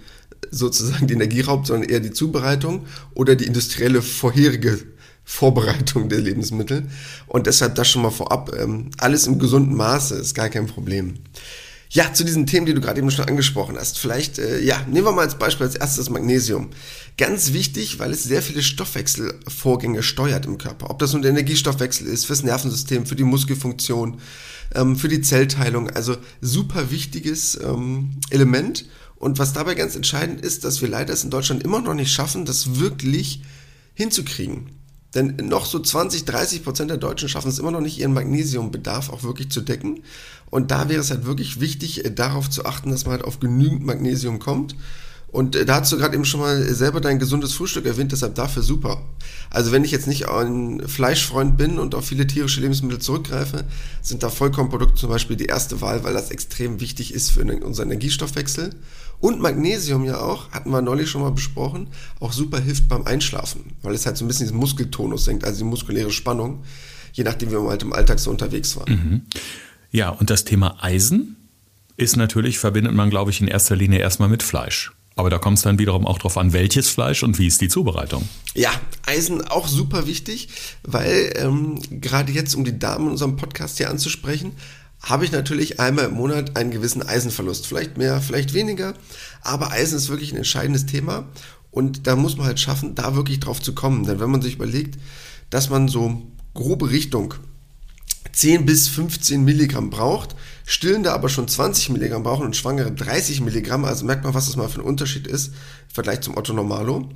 sozusagen 0.51 1.07
die 1.07 1.13
Energie 1.13 1.39
raubt, 1.39 1.67
sondern 1.67 1.89
eher 1.89 2.01
die 2.01 2.11
Zubereitung 2.11 2.85
oder 3.13 3.35
die 3.35 3.45
industrielle 3.45 4.01
vorherige 4.01 4.77
Vorbereitung 5.23 6.09
der 6.09 6.19
Lebensmittel. 6.19 6.83
Und 7.27 7.47
deshalb 7.47 7.75
das 7.75 7.89
schon 7.89 8.01
mal 8.01 8.11
vorab. 8.11 8.53
Ähm, 8.59 8.89
alles 8.97 9.27
im 9.27 9.39
gesunden 9.39 9.77
Maße 9.77 10.15
ist 10.15 10.35
gar 10.35 10.49
kein 10.49 10.67
Problem. 10.67 11.13
Ja, 11.93 12.11
zu 12.11 12.23
diesen 12.23 12.47
Themen, 12.47 12.65
die 12.65 12.73
du 12.73 12.81
gerade 12.81 12.99
eben 12.99 13.11
schon 13.11 13.25
angesprochen 13.25 13.77
hast. 13.77 13.99
Vielleicht, 13.99 14.39
äh, 14.39 14.59
ja, 14.61 14.83
nehmen 14.89 15.05
wir 15.05 15.11
mal 15.11 15.21
als 15.21 15.37
Beispiel 15.37 15.67
als 15.67 15.75
erstes 15.75 16.09
Magnesium. 16.09 16.71
Ganz 17.19 17.53
wichtig, 17.53 17.99
weil 17.99 18.11
es 18.11 18.23
sehr 18.23 18.41
viele 18.41 18.63
Stoffwechselvorgänge 18.63 20.01
steuert 20.01 20.47
im 20.47 20.57
Körper. 20.57 20.89
Ob 20.89 20.97
das 20.97 21.13
nun 21.13 21.21
der 21.21 21.29
Energiestoffwechsel 21.29 22.07
ist, 22.07 22.25
fürs 22.25 22.41
Nervensystem, 22.41 23.05
für 23.05 23.15
die 23.15 23.23
Muskelfunktion, 23.23 24.19
ähm, 24.73 24.95
für 24.95 25.07
die 25.07 25.21
Zellteilung. 25.21 25.91
Also 25.91 26.17
super 26.41 26.89
wichtiges 26.89 27.59
ähm, 27.63 28.19
Element. 28.31 28.85
Und 29.15 29.37
was 29.37 29.53
dabei 29.53 29.75
ganz 29.75 29.95
entscheidend 29.95 30.41
ist, 30.41 30.63
dass 30.63 30.81
wir 30.81 30.89
leider 30.89 31.13
es 31.13 31.23
in 31.23 31.29
Deutschland 31.29 31.61
immer 31.61 31.79
noch 31.79 31.93
nicht 31.93 32.11
schaffen, 32.11 32.45
das 32.45 32.79
wirklich 32.79 33.43
hinzukriegen. 33.93 34.71
Denn 35.15 35.35
noch 35.43 35.65
so 35.65 35.79
20, 35.79 36.25
30 36.25 36.63
Prozent 36.63 36.89
der 36.89 36.97
Deutschen 36.97 37.29
schaffen 37.29 37.49
es 37.49 37.59
immer 37.59 37.71
noch 37.71 37.81
nicht, 37.81 37.99
ihren 37.99 38.13
Magnesiumbedarf 38.13 39.09
auch 39.09 39.23
wirklich 39.23 39.51
zu 39.51 39.61
decken. 39.61 40.03
Und 40.49 40.71
da 40.71 40.89
wäre 40.89 41.01
es 41.01 41.11
halt 41.11 41.25
wirklich 41.25 41.59
wichtig, 41.59 42.05
äh, 42.05 42.11
darauf 42.11 42.49
zu 42.49 42.65
achten, 42.65 42.91
dass 42.91 43.05
man 43.05 43.13
halt 43.13 43.23
auf 43.23 43.39
genügend 43.39 43.85
Magnesium 43.85 44.39
kommt. 44.39 44.75
Und 45.33 45.55
äh, 45.55 45.65
da 45.65 45.81
hast 45.81 45.91
du 45.91 45.97
gerade 45.97 46.13
eben 46.13 46.25
schon 46.25 46.41
mal 46.41 46.63
selber 46.75 47.01
dein 47.01 47.17
gesundes 47.17 47.53
Frühstück 47.53 47.87
erwähnt, 47.87 48.11
deshalb 48.11 48.35
dafür 48.35 48.61
super. 48.61 49.01
Also 49.49 49.71
wenn 49.71 49.83
ich 49.83 49.89
jetzt 49.89 50.05
nicht 50.05 50.29
ein 50.29 50.87
Fleischfreund 50.87 51.57
bin 51.57 51.79
und 51.79 51.95
auf 51.95 52.05
viele 52.05 52.27
tierische 52.27 52.61
Lebensmittel 52.61 52.99
zurückgreife, 52.99 53.65
sind 54.03 54.21
da 54.21 54.29
Vollkornprodukte 54.29 54.93
zum 54.93 55.09
Beispiel 55.09 55.35
die 55.35 55.47
erste 55.47 55.81
Wahl, 55.81 56.03
weil 56.03 56.13
das 56.13 56.29
extrem 56.29 56.79
wichtig 56.79 57.15
ist 57.15 57.31
für 57.31 57.41
unseren 57.41 57.87
Energiestoffwechsel. 57.87 58.75
Und 59.19 59.39
Magnesium 59.39 60.05
ja 60.05 60.19
auch, 60.19 60.51
hatten 60.51 60.69
wir 60.69 60.83
neulich 60.83 61.09
schon 61.09 61.21
mal 61.21 61.31
besprochen, 61.31 61.87
auch 62.19 62.31
super 62.31 62.59
hilft 62.59 62.87
beim 62.87 63.07
Einschlafen, 63.07 63.71
weil 63.81 63.95
es 63.95 64.05
halt 64.05 64.17
so 64.17 64.25
ein 64.25 64.27
bisschen 64.27 64.45
diesen 64.45 64.59
Muskeltonus 64.59 65.25
senkt, 65.25 65.45
also 65.45 65.57
die 65.57 65.63
muskuläre 65.63 66.11
Spannung, 66.11 66.63
je 67.11 67.23
nachdem, 67.23 67.49
wie 67.49 67.55
man 67.55 67.69
halt 67.69 67.81
im 67.81 67.93
Alltag 67.93 68.19
so 68.19 68.29
unterwegs 68.29 68.77
war. 68.77 68.87
Mhm. 68.87 69.23
Ja, 69.89 70.09
und 70.09 70.29
das 70.29 70.43
Thema 70.43 70.77
Eisen 70.83 71.37
ist 71.97 72.17
natürlich, 72.17 72.59
verbindet 72.59 72.93
man, 72.93 73.09
glaube 73.09 73.31
ich, 73.31 73.41
in 73.41 73.47
erster 73.47 73.75
Linie 73.75 73.97
erstmal 73.97 74.29
mit 74.29 74.43
Fleisch. 74.43 74.91
Aber 75.15 75.29
da 75.29 75.37
kommt 75.37 75.57
es 75.57 75.63
dann 75.63 75.77
wiederum 75.77 76.07
auch 76.07 76.17
darauf 76.17 76.37
an, 76.37 76.53
welches 76.53 76.89
Fleisch 76.89 77.23
und 77.23 77.37
wie 77.37 77.47
ist 77.47 77.61
die 77.61 77.67
Zubereitung. 77.67 78.27
Ja, 78.55 78.71
Eisen 79.05 79.47
auch 79.47 79.67
super 79.67 80.07
wichtig, 80.07 80.49
weil 80.83 81.33
ähm, 81.35 81.79
gerade 82.01 82.31
jetzt, 82.31 82.55
um 82.55 82.63
die 82.63 82.79
Damen 82.79 83.05
in 83.05 83.11
unserem 83.11 83.35
Podcast 83.35 83.77
hier 83.77 83.89
anzusprechen, 83.89 84.53
habe 85.01 85.25
ich 85.25 85.31
natürlich 85.31 85.79
einmal 85.79 86.05
im 86.05 86.13
Monat 86.13 86.57
einen 86.57 86.71
gewissen 86.71 87.03
Eisenverlust. 87.03 87.67
Vielleicht 87.67 87.97
mehr, 87.97 88.21
vielleicht 88.21 88.53
weniger. 88.53 88.93
Aber 89.41 89.71
Eisen 89.71 89.97
ist 89.97 90.09
wirklich 90.09 90.31
ein 90.31 90.37
entscheidendes 90.37 90.85
Thema. 90.85 91.27
Und 91.71 92.07
da 92.07 92.15
muss 92.15 92.37
man 92.37 92.47
halt 92.47 92.59
schaffen, 92.59 92.95
da 92.95 93.15
wirklich 93.15 93.39
drauf 93.39 93.61
zu 93.61 93.75
kommen. 93.75 94.05
Denn 94.05 94.19
wenn 94.19 94.31
man 94.31 94.41
sich 94.41 94.55
überlegt, 94.55 94.97
dass 95.49 95.69
man 95.69 95.89
so 95.89 96.21
grobe 96.53 96.89
Richtung 96.89 97.33
10 98.31 98.65
bis 98.65 98.87
15 98.87 99.43
Milligramm 99.43 99.89
braucht, 99.89 100.35
Stillende 100.65 101.11
aber 101.11 101.29
schon 101.29 101.47
20 101.47 101.89
Milligramm 101.89 102.23
brauchen 102.23 102.45
und 102.45 102.55
Schwangere 102.55 102.91
30 102.91 103.41
Milligramm. 103.41 103.85
Also 103.85 104.05
merkt 104.05 104.23
man, 104.23 104.33
was 104.33 104.45
das 104.45 104.55
mal 104.55 104.69
für 104.69 104.79
ein 104.79 104.85
Unterschied 104.85 105.27
ist 105.27 105.47
im 105.47 105.93
Vergleich 105.93 106.21
zum 106.21 106.37
Otto 106.37 106.53
Normalo. 106.53 107.09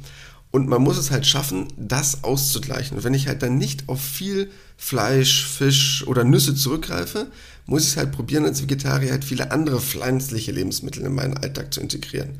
Und 0.51 0.69
man 0.69 0.81
muss 0.81 0.97
es 0.97 1.11
halt 1.11 1.27
schaffen, 1.27 1.67
das 1.77 2.23
auszugleichen. 2.23 2.97
Und 2.97 3.03
wenn 3.03 3.13
ich 3.13 3.27
halt 3.27 3.43
dann 3.43 3.57
nicht 3.57 3.89
auf 3.89 4.01
viel 4.01 4.49
Fleisch, 4.77 5.45
Fisch 5.45 6.05
oder 6.07 6.23
Nüsse 6.23 6.55
zurückgreife, 6.55 7.27
muss 7.65 7.83
ich 7.83 7.89
es 7.89 7.97
halt 7.97 8.11
probieren, 8.11 8.45
als 8.45 8.61
Vegetarier 8.61 9.11
halt 9.11 9.25
viele 9.25 9.51
andere 9.51 9.81
pflanzliche 9.81 10.51
Lebensmittel 10.51 11.03
in 11.03 11.13
meinen 11.13 11.37
Alltag 11.37 11.73
zu 11.73 11.81
integrieren. 11.81 12.39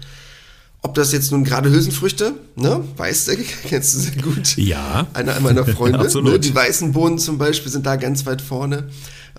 Ob 0.84 0.94
das 0.94 1.12
jetzt 1.12 1.32
nun 1.32 1.44
gerade 1.44 1.70
Hülsenfrüchte, 1.70 2.34
ne, 2.56 2.84
weißt 2.96 3.28
du, 3.28 3.38
kennst 3.68 3.96
du 3.96 4.00
sehr 4.00 4.22
gut. 4.22 4.56
Ja. 4.56 5.08
Einer 5.14 5.40
meiner 5.42 5.66
Freunde. 5.66 6.00
Absolut. 6.06 6.32
Ne, 6.32 6.40
die 6.40 6.56
weißen 6.56 6.94
Bohnen 6.94 7.20
zum 7.20 7.38
Beispiel 7.38 7.72
sind 7.72 7.86
da 7.86 7.98
ganz 7.98 8.26
weit 8.26 8.42
vorne. 8.42 8.88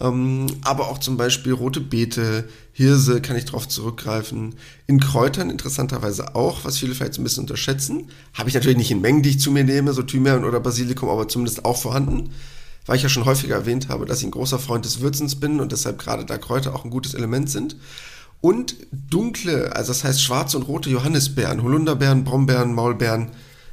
Ähm, 0.01 0.47
aber 0.63 0.89
auch 0.89 0.99
zum 0.99 1.17
Beispiel 1.17 1.53
rote 1.53 1.81
Beete, 1.81 2.49
Hirse 2.73 3.21
kann 3.21 3.37
ich 3.37 3.47
drauf 3.47 3.67
zurückgreifen. 3.67 4.55
In 4.87 5.01
Kräutern 5.01 5.51
interessanterweise 5.51 6.37
auch, 6.37 6.65
was 6.65 6.79
viele 6.79 6.95
vielleicht 6.95 7.15
so 7.15 7.21
ein 7.21 7.25
bisschen 7.25 7.43
unterschätzen. 7.43 8.09
Habe 8.35 8.49
ich 8.49 8.55
natürlich 8.55 8.79
nicht 8.79 8.91
in 8.91 9.01
Mengen, 9.01 9.23
die 9.23 9.31
ich 9.31 9.41
zu 9.41 9.51
mir 9.51 9.65
nehme, 9.65 9.93
so 9.93 10.03
Thymian 10.03 10.45
oder 10.45 10.61
Basilikum, 10.61 11.09
aber 11.09 11.29
zumindest 11.29 11.65
auch 11.65 11.77
vorhanden. 11.77 12.31
Weil 12.87 12.97
ich 12.97 13.03
ja 13.03 13.09
schon 13.09 13.25
häufiger 13.25 13.57
erwähnt 13.57 13.89
habe, 13.89 14.07
dass 14.07 14.21
ich 14.21 14.25
ein 14.25 14.31
großer 14.31 14.59
Freund 14.59 14.85
des 14.85 15.01
Würzens 15.01 15.37
bin 15.37 15.61
und 15.61 15.73
deshalb 15.73 15.99
gerade 15.99 16.25
da 16.25 16.39
Kräuter 16.39 16.75
auch 16.75 16.85
ein 16.85 16.91
gutes 16.91 17.15
Element 17.15 17.51
sind. 17.51 17.77
Und 18.41 18.77
dunkle, 18.93 19.75
also 19.75 19.89
das 19.89 20.05
heißt 20.05 20.23
schwarze 20.23 20.57
und 20.57 20.63
rote 20.63 20.91
Johannisbeeren, 20.91 21.63
Holunderbeeren, 21.63 22.23
Brombeeren, 22.23 22.73
Maulbeeren, 22.73 23.33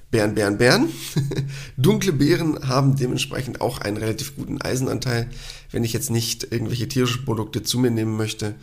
Beeren, 0.10 0.34
Beeren, 0.34 0.58
Beeren. 0.58 0.89
Dunkle 1.77 2.13
Beeren 2.13 2.67
haben 2.67 2.96
dementsprechend 2.96 3.62
auch 3.62 3.79
einen 3.79 3.98
relativ 3.98 4.36
guten 4.36 4.62
Eisenanteil. 4.62 5.29
Wenn 5.75 5.84
ich 5.84 5.91
jetzt 5.91 6.10
nicht 6.10 6.53
irgendwelche 6.53 6.88
tierischen 6.88 7.25
Produkte 7.25 7.62
zu 7.62 7.77
mir 7.79 7.91
nehmen 7.91 8.15
möchte, 8.15 8.55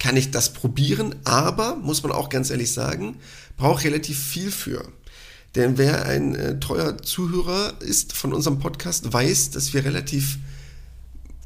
kann 0.00 0.16
ich 0.16 0.32
das 0.32 0.52
probieren, 0.52 1.14
aber, 1.22 1.76
muss 1.76 2.02
man 2.02 2.10
auch 2.10 2.28
ganz 2.28 2.50
ehrlich 2.50 2.72
sagen, 2.72 3.18
braucht 3.56 3.84
relativ 3.84 4.18
viel 4.18 4.50
für. 4.50 4.84
Denn 5.54 5.78
wer 5.78 6.06
ein 6.06 6.34
äh, 6.34 6.58
treuer 6.58 6.98
Zuhörer 6.98 7.74
ist 7.78 8.14
von 8.14 8.32
unserem 8.32 8.58
Podcast, 8.58 9.12
weiß, 9.12 9.50
dass 9.50 9.74
wir 9.74 9.84
relativ 9.84 10.38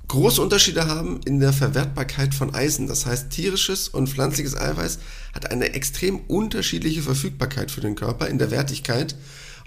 große 0.09 0.41
Unterschiede 0.41 0.87
haben 0.87 1.21
in 1.27 1.39
der 1.39 1.53
Verwertbarkeit 1.53 2.35
von 2.35 2.55
Eisen. 2.55 2.87
Das 2.87 3.05
heißt, 3.05 3.29
tierisches 3.29 3.91
und 3.91 4.09
pflanzliches 4.09 4.57
Eiweiß 4.57 5.00
hat 5.35 5.50
eine 5.50 5.75
extrem 5.75 6.21
unterschiedliche 6.29 7.03
Verfügbarkeit 7.03 7.71
für 7.71 7.83
den 7.83 7.95
Körper 7.95 8.27
in 8.29 8.39
der 8.39 8.50
Wertigkeit. 8.50 9.17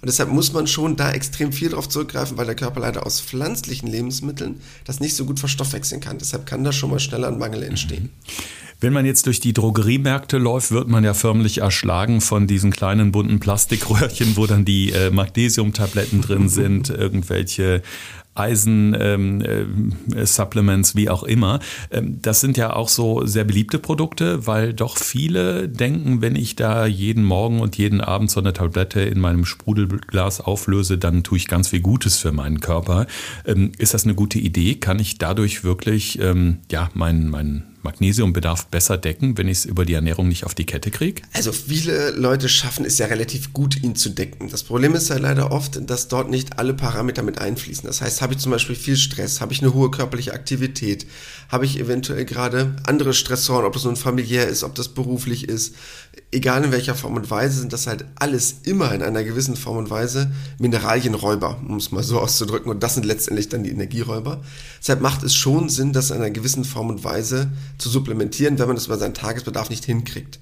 Und 0.03 0.07
deshalb 0.07 0.33
muss 0.33 0.51
man 0.51 0.67
schon 0.67 0.97
da 0.97 1.13
extrem 1.13 1.53
viel 1.53 1.69
drauf 1.69 1.87
zurückgreifen, 1.87 2.35
weil 2.35 2.45
der 2.45 2.55
Körper 2.55 2.81
leider 2.81 3.05
aus 3.05 3.21
pflanzlichen 3.21 3.87
Lebensmitteln 3.87 4.59
das 4.83 4.99
nicht 4.99 5.15
so 5.15 5.23
gut 5.23 5.39
verstoffwechseln 5.39 6.01
kann. 6.01 6.17
Deshalb 6.17 6.45
kann 6.45 6.65
da 6.65 6.73
schon 6.73 6.89
mal 6.89 6.99
schneller 6.99 7.29
ein 7.29 7.39
Mangel 7.39 7.63
entstehen. 7.63 8.09
Wenn 8.81 8.91
man 8.91 9.05
jetzt 9.05 9.27
durch 9.27 9.39
die 9.39 9.53
Drogeriemärkte 9.53 10.39
läuft, 10.39 10.71
wird 10.71 10.89
man 10.89 11.05
ja 11.05 11.13
förmlich 11.13 11.59
erschlagen 11.59 12.19
von 12.19 12.47
diesen 12.47 12.71
kleinen 12.71 13.13
bunten 13.13 13.39
Plastikröhrchen, 13.39 14.35
wo 14.35 14.45
dann 14.45 14.65
die 14.65 14.91
äh, 14.91 15.09
Magnesiumtabletten 15.09 16.19
drin 16.19 16.49
sind, 16.49 16.89
irgendwelche 16.89 17.81
Eisen-Supplements, 18.35 20.95
ähm, 20.95 20.97
äh, 20.97 21.01
wie 21.01 21.09
auch 21.09 21.23
immer. 21.23 21.59
Ähm, 21.91 22.19
das 22.21 22.41
sind 22.41 22.57
ja 22.57 22.75
auch 22.75 22.89
so 22.89 23.25
sehr 23.25 23.43
beliebte 23.43 23.79
Produkte, 23.79 24.47
weil 24.47 24.73
doch 24.73 24.97
viele 24.97 25.69
denken, 25.69 26.21
wenn 26.21 26.35
ich 26.35 26.55
da 26.55 26.85
jeden 26.85 27.23
Morgen 27.23 27.59
und 27.59 27.77
jeden 27.77 28.01
Abend 28.01 28.31
so 28.31 28.39
eine 28.39 28.53
Tablette 28.53 29.01
in 29.01 29.19
meinem 29.19 29.45
Sprudelglas 29.45 30.41
auflöse, 30.41 30.97
dann 30.97 31.23
tue 31.23 31.37
ich 31.37 31.47
ganz 31.47 31.69
viel 31.69 31.81
Gutes 31.81 32.17
für 32.17 32.31
meinen 32.31 32.59
Körper. 32.59 33.07
Ähm, 33.45 33.71
ist 33.77 33.93
das 33.93 34.05
eine 34.05 34.15
gute 34.15 34.39
Idee? 34.39 34.75
Kann 34.75 34.99
ich 34.99 35.17
dadurch 35.17 35.63
wirklich 35.63 36.19
ähm, 36.19 36.57
ja, 36.71 36.89
meinen 36.93 37.29
mein 37.29 37.72
Magnesiumbedarf 37.83 38.67
besser 38.67 38.97
decken, 38.97 39.37
wenn 39.37 39.47
ich 39.47 39.59
es 39.59 39.65
über 39.65 39.85
die 39.85 39.93
Ernährung 39.93 40.27
nicht 40.27 40.45
auf 40.45 40.55
die 40.55 40.65
Kette 40.65 40.91
kriege? 40.91 41.21
Also 41.33 41.51
viele 41.51 42.11
Leute 42.11 42.49
schaffen 42.49 42.85
es 42.85 42.97
ja 42.97 43.07
relativ 43.07 43.53
gut, 43.53 43.81
ihn 43.83 43.95
zu 43.95 44.09
decken. 44.09 44.49
Das 44.49 44.63
Problem 44.63 44.95
ist 44.95 45.09
ja 45.09 45.17
leider 45.17 45.51
oft, 45.51 45.89
dass 45.89 46.07
dort 46.07 46.29
nicht 46.29 46.59
alle 46.59 46.73
Parameter 46.73 47.23
mit 47.23 47.39
einfließen. 47.39 47.85
Das 47.85 48.01
heißt, 48.01 48.21
habe 48.21 48.33
ich 48.33 48.39
zum 48.39 48.51
Beispiel 48.51 48.75
viel 48.75 48.97
Stress, 48.97 49.41
habe 49.41 49.53
ich 49.53 49.61
eine 49.61 49.73
hohe 49.73 49.91
körperliche 49.91 50.33
Aktivität, 50.33 51.05
habe 51.49 51.65
ich 51.65 51.79
eventuell 51.79 52.25
gerade 52.25 52.75
andere 52.85 53.13
Stressoren, 53.13 53.65
ob 53.65 53.73
das 53.73 53.83
nun 53.83 53.95
familiär 53.95 54.47
ist, 54.47 54.63
ob 54.63 54.75
das 54.75 54.89
beruflich 54.89 55.47
ist, 55.49 55.75
egal 56.31 56.63
in 56.63 56.71
welcher 56.71 56.95
Form 56.95 57.15
und 57.15 57.29
Weise, 57.29 57.59
sind 57.59 57.73
das 57.73 57.87
halt 57.87 58.05
alles 58.15 58.55
immer 58.63 58.93
in 58.93 59.01
einer 59.01 59.23
gewissen 59.23 59.55
Form 59.55 59.77
und 59.77 59.89
Weise 59.89 60.31
Mineralienräuber, 60.59 61.61
um 61.67 61.77
es 61.77 61.91
mal 61.91 62.03
so 62.03 62.19
auszudrücken. 62.19 62.71
Und 62.71 62.83
das 62.83 62.95
sind 62.95 63.05
letztendlich 63.05 63.49
dann 63.49 63.63
die 63.63 63.71
Energieräuber. 63.71 64.41
Deshalb 64.79 65.01
macht 65.01 65.23
es 65.23 65.35
schon 65.35 65.69
Sinn, 65.69 65.93
das 65.93 66.11
in 66.11 66.17
einer 66.17 66.31
gewissen 66.31 66.65
Form 66.65 66.89
und 66.89 67.03
Weise 67.03 67.51
zu 67.77 67.89
supplementieren, 67.89 68.59
wenn 68.59 68.67
man 68.67 68.75
das 68.75 68.87
über 68.87 68.97
seinen 68.97 69.13
Tagesbedarf 69.13 69.69
nicht 69.69 69.85
hinkriegt. 69.85 70.39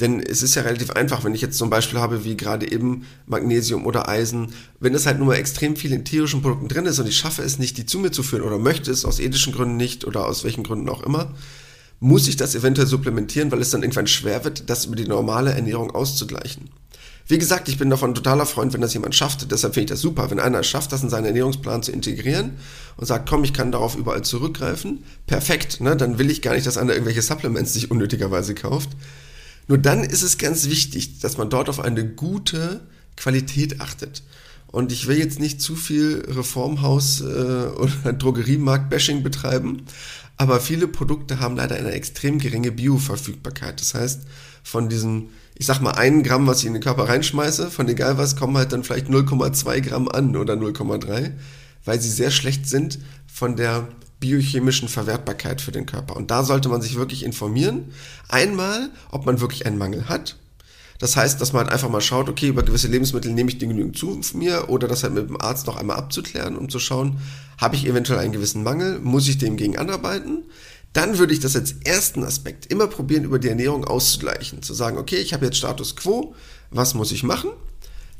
Denn 0.00 0.20
es 0.20 0.42
ist 0.42 0.54
ja 0.54 0.62
relativ 0.62 0.90
einfach, 0.90 1.24
wenn 1.24 1.34
ich 1.34 1.42
jetzt 1.42 1.58
zum 1.58 1.68
Beispiel 1.68 2.00
habe, 2.00 2.24
wie 2.24 2.36
gerade 2.36 2.70
eben 2.70 3.06
Magnesium 3.26 3.84
oder 3.84 4.08
Eisen, 4.08 4.54
wenn 4.80 4.94
es 4.94 5.04
halt 5.04 5.18
nur 5.18 5.26
mal 5.26 5.34
extrem 5.34 5.76
viel 5.76 5.92
in 5.92 6.06
tierischen 6.06 6.40
Produkten 6.40 6.68
drin 6.68 6.86
ist 6.86 6.98
und 6.98 7.06
ich 7.06 7.18
schaffe 7.18 7.42
es 7.42 7.58
nicht, 7.58 7.76
die 7.76 7.84
zu 7.84 7.98
mir 7.98 8.10
zu 8.10 8.22
führen 8.22 8.42
oder 8.42 8.58
möchte 8.58 8.90
es 8.90 9.04
aus 9.04 9.20
ethischen 9.20 9.52
Gründen 9.52 9.76
nicht 9.76 10.06
oder 10.06 10.26
aus 10.26 10.42
welchen 10.42 10.64
Gründen 10.64 10.88
auch 10.88 11.02
immer, 11.02 11.34
muss 12.00 12.28
ich 12.28 12.36
das 12.36 12.54
eventuell 12.54 12.86
supplementieren, 12.86 13.52
weil 13.52 13.60
es 13.60 13.70
dann 13.70 13.82
irgendwann 13.82 14.06
schwer 14.06 14.42
wird, 14.44 14.70
das 14.70 14.86
über 14.86 14.96
die 14.96 15.06
normale 15.06 15.52
Ernährung 15.52 15.90
auszugleichen. 15.90 16.70
Wie 17.30 17.38
gesagt, 17.38 17.68
ich 17.68 17.78
bin 17.78 17.90
davon 17.90 18.14
totaler 18.14 18.44
Freund, 18.44 18.72
wenn 18.72 18.80
das 18.80 18.92
jemand 18.92 19.14
schafft. 19.14 19.50
Deshalb 19.52 19.74
finde 19.74 19.84
ich 19.84 19.90
das 19.90 20.00
super. 20.00 20.30
Wenn 20.30 20.40
einer 20.40 20.60
es 20.60 20.66
schafft, 20.66 20.90
das 20.90 21.04
in 21.04 21.10
seinen 21.10 21.26
Ernährungsplan 21.26 21.82
zu 21.82 21.92
integrieren 21.92 22.58
und 22.96 23.06
sagt, 23.06 23.28
komm, 23.28 23.44
ich 23.44 23.52
kann 23.52 23.70
darauf 23.70 23.96
überall 23.96 24.22
zurückgreifen, 24.22 25.04
perfekt. 25.28 25.80
Ne? 25.80 25.96
Dann 25.96 26.18
will 26.18 26.28
ich 26.28 26.42
gar 26.42 26.54
nicht, 26.54 26.66
dass 26.66 26.76
einer 26.76 26.92
irgendwelche 26.92 27.22
Supplements 27.22 27.72
sich 27.72 27.90
unnötigerweise 27.90 28.54
kauft. 28.56 28.90
Nur 29.68 29.78
dann 29.78 30.02
ist 30.02 30.22
es 30.22 30.38
ganz 30.38 30.68
wichtig, 30.68 31.20
dass 31.20 31.38
man 31.38 31.50
dort 31.50 31.68
auf 31.68 31.78
eine 31.78 32.04
gute 32.04 32.80
Qualität 33.16 33.80
achtet. 33.80 34.24
Und 34.66 34.90
ich 34.90 35.06
will 35.06 35.18
jetzt 35.18 35.38
nicht 35.38 35.60
zu 35.60 35.76
viel 35.76 36.24
Reformhaus 36.26 37.20
äh, 37.20 37.24
oder 37.24 38.12
Drogeriemarkt-Bashing 38.12 39.22
betreiben, 39.22 39.82
aber 40.36 40.58
viele 40.58 40.88
Produkte 40.88 41.38
haben 41.38 41.54
leider 41.54 41.76
eine 41.76 41.92
extrem 41.92 42.38
geringe 42.38 42.72
Bioverfügbarkeit. 42.72 43.80
Das 43.80 43.94
heißt, 43.94 44.22
von 44.64 44.88
diesen 44.88 45.28
ich 45.60 45.66
sag 45.66 45.82
mal, 45.82 45.90
ein 45.90 46.22
Gramm, 46.22 46.46
was 46.46 46.60
ich 46.60 46.66
in 46.66 46.72
den 46.72 46.82
Körper 46.82 47.06
reinschmeiße, 47.06 47.70
von 47.70 47.86
egal 47.86 48.16
was, 48.16 48.34
kommen 48.34 48.56
halt 48.56 48.72
dann 48.72 48.82
vielleicht 48.82 49.08
0,2 49.08 49.82
Gramm 49.82 50.08
an 50.08 50.34
oder 50.34 50.54
0,3, 50.54 51.32
weil 51.84 52.00
sie 52.00 52.08
sehr 52.08 52.30
schlecht 52.30 52.66
sind 52.66 52.98
von 53.26 53.56
der 53.56 53.86
biochemischen 54.20 54.88
Verwertbarkeit 54.88 55.60
für 55.60 55.70
den 55.70 55.84
Körper. 55.84 56.16
Und 56.16 56.30
da 56.30 56.44
sollte 56.44 56.70
man 56.70 56.80
sich 56.80 56.96
wirklich 56.96 57.26
informieren. 57.26 57.92
Einmal, 58.30 58.88
ob 59.10 59.26
man 59.26 59.42
wirklich 59.42 59.66
einen 59.66 59.76
Mangel 59.76 60.08
hat. 60.08 60.38
Das 60.98 61.16
heißt, 61.16 61.38
dass 61.42 61.52
man 61.52 61.64
halt 61.64 61.74
einfach 61.74 61.90
mal 61.90 62.00
schaut, 62.00 62.30
okay, 62.30 62.48
über 62.48 62.62
gewisse 62.62 62.88
Lebensmittel 62.88 63.30
nehme 63.30 63.50
ich 63.50 63.58
die 63.58 63.68
genügend 63.68 63.98
zu 63.98 64.18
mir 64.32 64.70
oder 64.70 64.88
das 64.88 65.02
halt 65.02 65.12
mit 65.12 65.28
dem 65.28 65.38
Arzt 65.38 65.66
noch 65.66 65.76
einmal 65.76 65.98
abzuklären, 65.98 66.56
um 66.56 66.70
zu 66.70 66.78
schauen, 66.78 67.18
habe 67.58 67.76
ich 67.76 67.86
eventuell 67.86 68.18
einen 68.18 68.32
gewissen 68.32 68.62
Mangel, 68.62 68.98
muss 69.00 69.28
ich 69.28 69.36
dem 69.36 69.58
gegen 69.58 69.76
anarbeiten 69.76 70.44
dann 70.92 71.18
würde 71.18 71.32
ich 71.32 71.40
das 71.40 71.56
als 71.56 71.74
ersten 71.84 72.24
Aspekt 72.24 72.66
immer 72.66 72.86
probieren, 72.86 73.24
über 73.24 73.38
die 73.38 73.48
Ernährung 73.48 73.84
auszugleichen. 73.84 74.62
Zu 74.62 74.74
sagen, 74.74 74.98
okay, 74.98 75.16
ich 75.16 75.32
habe 75.32 75.46
jetzt 75.46 75.58
Status 75.58 75.96
quo, 75.96 76.34
was 76.70 76.94
muss 76.94 77.12
ich 77.12 77.22
machen? 77.22 77.50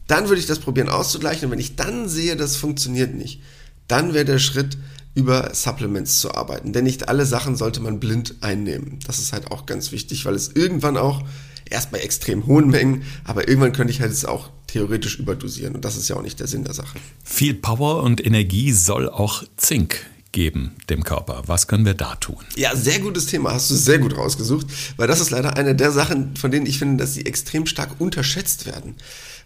Dann 0.06 0.28
würde 0.28 0.40
ich 0.40 0.46
das 0.46 0.59
probieren 0.59 0.88
auszugleichen 0.88 1.46
und 1.46 1.52
wenn 1.52 1.59
ich 1.59 1.76
dann 1.76 2.09
sehe, 2.09 2.37
das 2.37 2.56
funktioniert 2.56 3.14
nicht, 3.14 3.42
dann 3.88 4.14
wäre 4.14 4.24
der 4.24 4.38
Schritt, 4.38 4.78
über 5.14 5.54
Supplements 5.54 6.20
zu 6.20 6.35
arbeiten. 6.35 6.72
Denn 6.72 6.85
nicht 6.85 7.09
alle 7.09 7.26
Sachen 7.26 7.56
sollte 7.56 7.80
man 7.80 7.98
blind 7.98 8.37
einnehmen. 8.42 9.00
Das 9.06 9.18
ist 9.18 9.33
halt 9.33 9.50
auch 9.50 9.66
ganz 9.66 9.90
wichtig, 9.90 10.24
weil 10.24 10.35
es 10.35 10.48
irgendwann 10.54 10.96
auch, 10.96 11.24
erst 11.68 11.90
bei 11.90 11.98
extrem 11.98 12.46
hohen 12.46 12.68
Mengen, 12.68 13.04
aber 13.24 13.48
irgendwann 13.48 13.72
könnte 13.72 13.92
ich 13.92 14.00
halt 14.00 14.12
es 14.12 14.24
auch 14.24 14.50
theoretisch 14.66 15.18
überdosieren 15.18 15.74
und 15.74 15.85
das 15.85 15.96
ist 15.96 16.09
ja 16.09 16.16
auch 16.16 16.22
nicht 16.22 16.40
der 16.40 16.46
Sinn 16.46 16.64
der 16.64 16.74
Sache. 16.74 16.98
Viel 17.24 17.54
Power 17.54 18.02
und 18.02 18.24
Energie 18.24 18.72
soll 18.72 19.09
auch 19.09 19.44
Zink 19.56 20.04
geben 20.32 20.76
dem 20.88 21.04
Körper? 21.04 21.42
Was 21.46 21.66
können 21.66 21.84
wir 21.84 21.94
da 21.94 22.14
tun? 22.16 22.38
Ja, 22.56 22.74
sehr 22.76 23.00
gutes 23.00 23.26
Thema, 23.26 23.52
hast 23.52 23.70
du 23.70 23.74
sehr 23.74 23.98
gut 23.98 24.16
rausgesucht, 24.16 24.66
weil 24.96 25.08
das 25.08 25.20
ist 25.20 25.30
leider 25.30 25.56
eine 25.56 25.74
der 25.74 25.92
Sachen, 25.92 26.36
von 26.36 26.50
denen 26.50 26.66
ich 26.66 26.78
finde, 26.78 27.02
dass 27.02 27.14
sie 27.14 27.26
extrem 27.26 27.66
stark 27.66 28.00
unterschätzt 28.00 28.66
werden. 28.66 28.96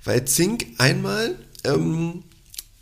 Weil 0.05 0.25
Zink 0.27 0.67
einmal 0.79 1.37
ähm, 1.65 2.25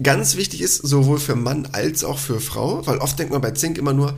ganz 0.03 0.37
wichtig 0.37 0.63
ist, 0.63 0.77
sowohl 0.77 1.19
für 1.19 1.37
Mann 1.37 1.69
als 1.73 2.05
auch 2.05 2.19
für 2.19 2.41
Frau, 2.41 2.87
weil 2.87 2.99
oft 2.99 3.19
denkt 3.19 3.33
man 3.33 3.43
bei 3.43 3.53
Zink 3.53 3.79
immer 3.79 3.93
nur, 3.93 4.17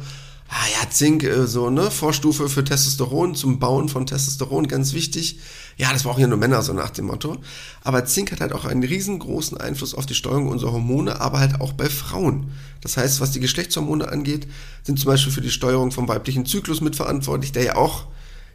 ah 0.54 0.66
ja, 0.72 0.88
Zink, 0.88 1.24
äh, 1.24 1.46
so, 1.48 1.68
ne, 1.68 1.90
Vorstufe 1.90 2.48
für 2.48 2.62
Testosteron, 2.62 3.34
zum 3.34 3.58
Bauen 3.58 3.88
von 3.88 4.06
Testosteron, 4.06 4.68
ganz 4.68 4.92
wichtig. 4.92 5.38
Ja, 5.76 5.92
das 5.92 6.04
brauchen 6.04 6.20
ja 6.20 6.28
nur 6.28 6.38
Männer, 6.38 6.62
so 6.62 6.72
nach 6.72 6.90
dem 6.90 7.06
Motto. 7.06 7.38
Aber 7.82 8.04
Zink 8.04 8.30
hat 8.30 8.40
halt 8.40 8.52
auch 8.52 8.64
einen 8.64 8.84
riesengroßen 8.84 9.58
Einfluss 9.58 9.94
auf 9.94 10.06
die 10.06 10.14
Steuerung 10.14 10.48
unserer 10.48 10.72
Hormone, 10.72 11.20
aber 11.20 11.40
halt 11.40 11.60
auch 11.60 11.72
bei 11.72 11.88
Frauen. 11.88 12.52
Das 12.80 12.96
heißt, 12.96 13.20
was 13.20 13.32
die 13.32 13.40
Geschlechtshormone 13.40 14.08
angeht, 14.08 14.46
sind 14.84 15.00
zum 15.00 15.10
Beispiel 15.10 15.32
für 15.32 15.40
die 15.40 15.50
Steuerung 15.50 15.90
vom 15.90 16.06
weiblichen 16.06 16.46
Zyklus 16.46 16.80
mitverantwortlich, 16.80 17.50
der 17.50 17.64
ja 17.64 17.76
auch 17.76 18.06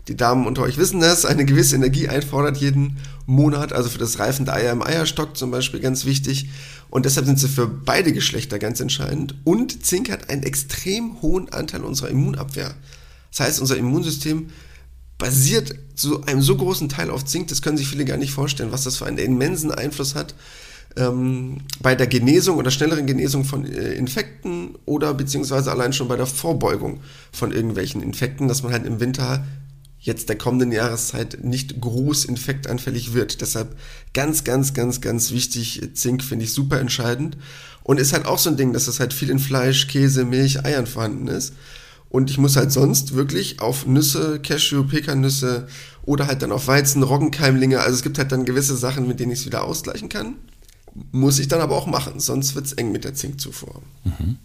die 0.10 0.18
Damen 0.18 0.48
unter 0.48 0.64
euch 0.64 0.78
wissen 0.78 1.00
das, 1.00 1.24
eine 1.24 1.46
gewisse 1.46 1.76
Energie 1.76 2.10
einfordert 2.10 2.58
jeden 2.58 2.98
Monat, 3.28 3.72
also 3.72 3.90
für 3.90 4.00
das 4.00 4.18
Reifen 4.18 4.46
der 4.46 4.56
Eier 4.56 4.74
im 4.74 4.82
Eierstock 4.82 5.38
zum 5.38 5.52
Beispiel 5.52 5.80
ganz 5.80 6.04
wichtig. 6.04 6.50
Und 6.90 7.06
deshalb 7.06 7.28
sind 7.28 7.40
sie 7.40 7.48
für 7.48 7.68
beide 7.68 8.12
Geschlechter 8.12 8.58
ganz 8.58 8.80
entscheidend. 8.80 9.36
Und 9.44 9.86
Zink 9.86 10.10
hat 10.10 10.32
einen 10.32 10.42
extrem 10.42 11.22
hohen 11.22 11.50
Anteil 11.50 11.84
unserer 11.84 12.10
Immunabwehr. 12.10 12.74
Das 13.30 13.40
heißt, 13.42 13.62
unser 13.62 13.78
Immunsystem 13.78 14.48
basiert 15.20 15.76
zu 15.94 16.24
einem 16.24 16.42
so 16.42 16.58
großen 16.58 16.90
Teil 16.90 17.12
auf 17.12 17.24
Zink, 17.24 17.50
das 17.50 17.62
können 17.62 17.78
sich 17.78 17.88
viele 17.88 18.06
gar 18.06 18.18
nicht 18.18 18.32
vorstellen, 18.32 18.72
was 18.72 18.86
das 18.86 18.98
für 18.98 19.06
einen 19.06 19.20
immensen 19.20 19.72
Einfluss 19.72 20.16
hat 20.16 20.34
ähm, 20.96 21.58
bei 21.82 21.94
der 21.94 22.08
Genesung 22.08 22.58
oder 22.58 22.72
schnelleren 22.72 23.06
Genesung 23.06 23.44
von 23.44 23.66
äh, 23.66 23.94
Infekten 23.94 24.76
oder 24.86 25.14
beziehungsweise 25.14 25.72
allein 25.72 25.94
schon 25.94 26.08
bei 26.08 26.16
der 26.16 26.26
Vorbeugung 26.26 27.02
von 27.32 27.52
irgendwelchen 27.52 28.02
Infekten, 28.02 28.48
dass 28.48 28.64
man 28.64 28.72
halt 28.72 28.86
im 28.86 29.00
Winter 29.00 29.46
jetzt 30.00 30.30
der 30.30 30.38
kommenden 30.38 30.72
Jahreszeit 30.72 31.44
nicht 31.44 31.80
groß 31.80 32.26
infektanfällig 32.26 33.14
wird. 33.14 33.42
Deshalb 33.42 33.76
ganz, 34.14 34.44
ganz, 34.44 34.74
ganz, 34.74 35.02
ganz 35.02 35.32
wichtig, 35.32 35.82
Zink 35.94 36.24
finde 36.24 36.46
ich 36.46 36.54
super 36.54 36.80
entscheidend. 36.80 37.38
Und 37.84 38.00
ist 38.00 38.14
halt 38.14 38.26
auch 38.26 38.38
so 38.38 38.50
ein 38.50 38.58
Ding, 38.58 38.72
dass 38.72 38.88
es 38.88 39.00
halt 39.00 39.14
viel 39.14 39.30
in 39.30 39.40
Fleisch, 39.40 39.88
Käse, 39.88 40.24
Milch, 40.24 40.64
Eiern 40.64 40.86
vorhanden 40.86 41.28
ist. 41.28 41.54
Und 42.10 42.30
ich 42.30 42.38
muss 42.38 42.56
halt 42.56 42.72
sonst 42.72 43.14
wirklich 43.14 43.62
auf 43.62 43.86
Nüsse, 43.86 44.40
Cashew, 44.42 44.84
Pekannüsse 44.84 45.68
oder 46.04 46.28
halt 46.28 46.42
dann 46.42 46.52
auf 46.52 46.68
Weizen, 46.68 47.04
Roggenkeimlinge. 47.04 47.80
Also 47.80 47.96
es 47.96 48.04
gibt 48.04 48.18
halt 48.18 48.32
dann 48.32 48.46
gewisse 48.46 48.76
Sachen, 48.76 49.08
mit 49.08 49.20
denen 49.20 49.32
ich 49.32 49.40
es 49.40 49.46
wieder 49.46 49.64
ausgleichen 49.64 50.10
kann. 50.10 50.36
Muss 51.12 51.40
ich 51.40 51.48
dann 51.48 51.62
aber 51.62 51.76
auch 51.76 51.86
machen, 51.86 52.20
sonst 52.20 52.56
wird 52.56 52.66
es 52.66 52.74
eng 52.74 52.92
mit 52.92 53.04
der 53.04 53.14
Zinkzufuhr. 53.14 53.82
Mhm. 54.04 54.38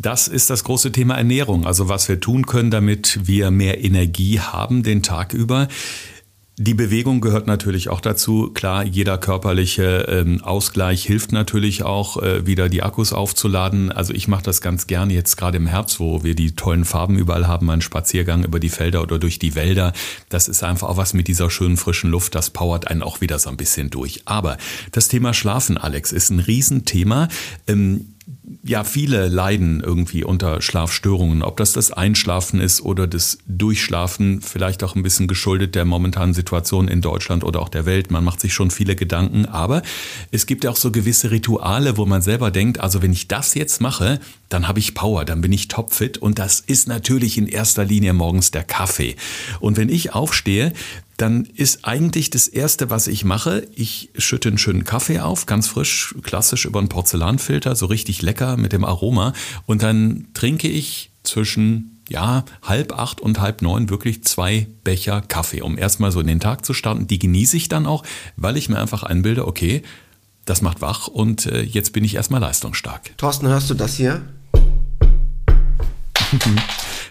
Das 0.00 0.28
ist 0.28 0.48
das 0.48 0.64
große 0.64 0.92
Thema 0.92 1.16
Ernährung, 1.16 1.66
also 1.66 1.90
was 1.90 2.08
wir 2.08 2.20
tun 2.20 2.46
können, 2.46 2.70
damit 2.70 3.20
wir 3.24 3.50
mehr 3.50 3.84
Energie 3.84 4.40
haben 4.40 4.82
den 4.82 5.02
Tag 5.02 5.34
über. 5.34 5.68
Die 6.56 6.72
Bewegung 6.72 7.20
gehört 7.20 7.46
natürlich 7.46 7.90
auch 7.90 8.00
dazu. 8.00 8.50
Klar, 8.54 8.84
jeder 8.84 9.18
körperliche 9.18 10.06
ähm, 10.08 10.42
Ausgleich 10.42 11.04
hilft 11.04 11.32
natürlich 11.32 11.82
auch, 11.82 12.16
äh, 12.22 12.46
wieder 12.46 12.70
die 12.70 12.82
Akkus 12.82 13.12
aufzuladen. 13.12 13.92
Also 13.92 14.14
ich 14.14 14.26
mache 14.26 14.42
das 14.42 14.62
ganz 14.62 14.86
gerne 14.86 15.12
jetzt 15.12 15.36
gerade 15.36 15.58
im 15.58 15.66
Herbst, 15.66 16.00
wo 16.00 16.24
wir 16.24 16.34
die 16.34 16.54
tollen 16.54 16.86
Farben 16.86 17.18
überall 17.18 17.46
haben, 17.46 17.70
einen 17.70 17.82
Spaziergang 17.82 18.42
über 18.42 18.58
die 18.58 18.70
Felder 18.70 19.02
oder 19.02 19.18
durch 19.18 19.38
die 19.38 19.54
Wälder. 19.54 19.92
Das 20.30 20.48
ist 20.48 20.62
einfach 20.62 20.88
auch 20.88 20.96
was 20.96 21.12
mit 21.12 21.28
dieser 21.28 21.50
schönen 21.50 21.76
frischen 21.76 22.10
Luft. 22.10 22.34
Das 22.34 22.48
powert 22.48 22.88
einen 22.88 23.02
auch 23.02 23.20
wieder 23.20 23.38
so 23.38 23.50
ein 23.50 23.58
bisschen 23.58 23.90
durch. 23.90 24.22
Aber 24.24 24.56
das 24.92 25.08
Thema 25.08 25.34
Schlafen, 25.34 25.76
Alex, 25.76 26.10
ist 26.12 26.30
ein 26.30 26.40
Riesenthema. 26.40 27.28
Ähm, 27.66 28.14
ja, 28.62 28.84
viele 28.84 29.28
leiden 29.28 29.80
irgendwie 29.80 30.22
unter 30.22 30.60
Schlafstörungen. 30.60 31.42
Ob 31.42 31.56
das 31.56 31.72
das 31.72 31.92
Einschlafen 31.92 32.60
ist 32.60 32.82
oder 32.82 33.06
das 33.06 33.38
Durchschlafen, 33.46 34.42
vielleicht 34.42 34.84
auch 34.84 34.94
ein 34.94 35.02
bisschen 35.02 35.28
geschuldet 35.28 35.74
der 35.74 35.86
momentanen 35.86 36.34
Situation 36.34 36.86
in 36.86 37.00
Deutschland 37.00 37.42
oder 37.42 37.60
auch 37.60 37.70
der 37.70 37.86
Welt. 37.86 38.10
Man 38.10 38.22
macht 38.22 38.40
sich 38.40 38.52
schon 38.52 38.70
viele 38.70 38.96
Gedanken, 38.96 39.46
aber 39.46 39.82
es 40.30 40.44
gibt 40.44 40.64
ja 40.64 40.70
auch 40.70 40.76
so 40.76 40.92
gewisse 40.92 41.30
Rituale, 41.30 41.96
wo 41.96 42.04
man 42.04 42.20
selber 42.20 42.50
denkt, 42.50 42.80
also 42.80 43.00
wenn 43.00 43.12
ich 43.12 43.28
das 43.28 43.54
jetzt 43.54 43.80
mache, 43.80 44.20
dann 44.50 44.68
habe 44.68 44.78
ich 44.78 44.94
Power, 44.94 45.24
dann 45.24 45.40
bin 45.40 45.52
ich 45.52 45.68
topfit 45.68 46.18
und 46.18 46.38
das 46.38 46.60
ist 46.60 46.86
natürlich 46.86 47.38
in 47.38 47.46
erster 47.46 47.84
Linie 47.84 48.12
morgens 48.12 48.50
der 48.50 48.64
Kaffee. 48.64 49.16
Und 49.60 49.78
wenn 49.78 49.88
ich 49.88 50.12
aufstehe, 50.12 50.74
dann 51.20 51.44
ist 51.44 51.84
eigentlich 51.84 52.30
das 52.30 52.48
Erste, 52.48 52.88
was 52.88 53.06
ich 53.06 53.24
mache, 53.24 53.68
ich 53.74 54.10
schütte 54.16 54.48
einen 54.48 54.56
schönen 54.56 54.84
Kaffee 54.84 55.20
auf, 55.20 55.44
ganz 55.44 55.68
frisch, 55.68 56.14
klassisch 56.22 56.64
über 56.64 56.78
einen 56.78 56.88
Porzellanfilter, 56.88 57.76
so 57.76 57.86
richtig 57.86 58.22
lecker 58.22 58.56
mit 58.56 58.72
dem 58.72 58.84
Aroma. 58.84 59.34
Und 59.66 59.82
dann 59.82 60.28
trinke 60.32 60.68
ich 60.68 61.10
zwischen 61.22 62.02
ja, 62.08 62.44
halb 62.62 62.98
acht 62.98 63.20
und 63.20 63.38
halb 63.38 63.60
neun 63.60 63.90
wirklich 63.90 64.24
zwei 64.24 64.66
Becher 64.82 65.20
Kaffee, 65.20 65.60
um 65.60 65.76
erstmal 65.76 66.10
so 66.10 66.20
in 66.20 66.26
den 66.26 66.40
Tag 66.40 66.64
zu 66.64 66.72
starten. 66.72 67.06
Die 67.06 67.18
genieße 67.18 67.56
ich 67.56 67.68
dann 67.68 67.86
auch, 67.86 68.02
weil 68.36 68.56
ich 68.56 68.70
mir 68.70 68.78
einfach 68.78 69.02
einbilde, 69.02 69.46
okay, 69.46 69.82
das 70.46 70.62
macht 70.62 70.80
wach 70.80 71.06
und 71.06 71.46
äh, 71.46 71.60
jetzt 71.62 71.92
bin 71.92 72.02
ich 72.02 72.14
erstmal 72.14 72.40
leistungsstark. 72.40 73.16
Thorsten, 73.18 73.46
hörst 73.46 73.68
du 73.68 73.74
das 73.74 73.94
hier? 73.94 74.22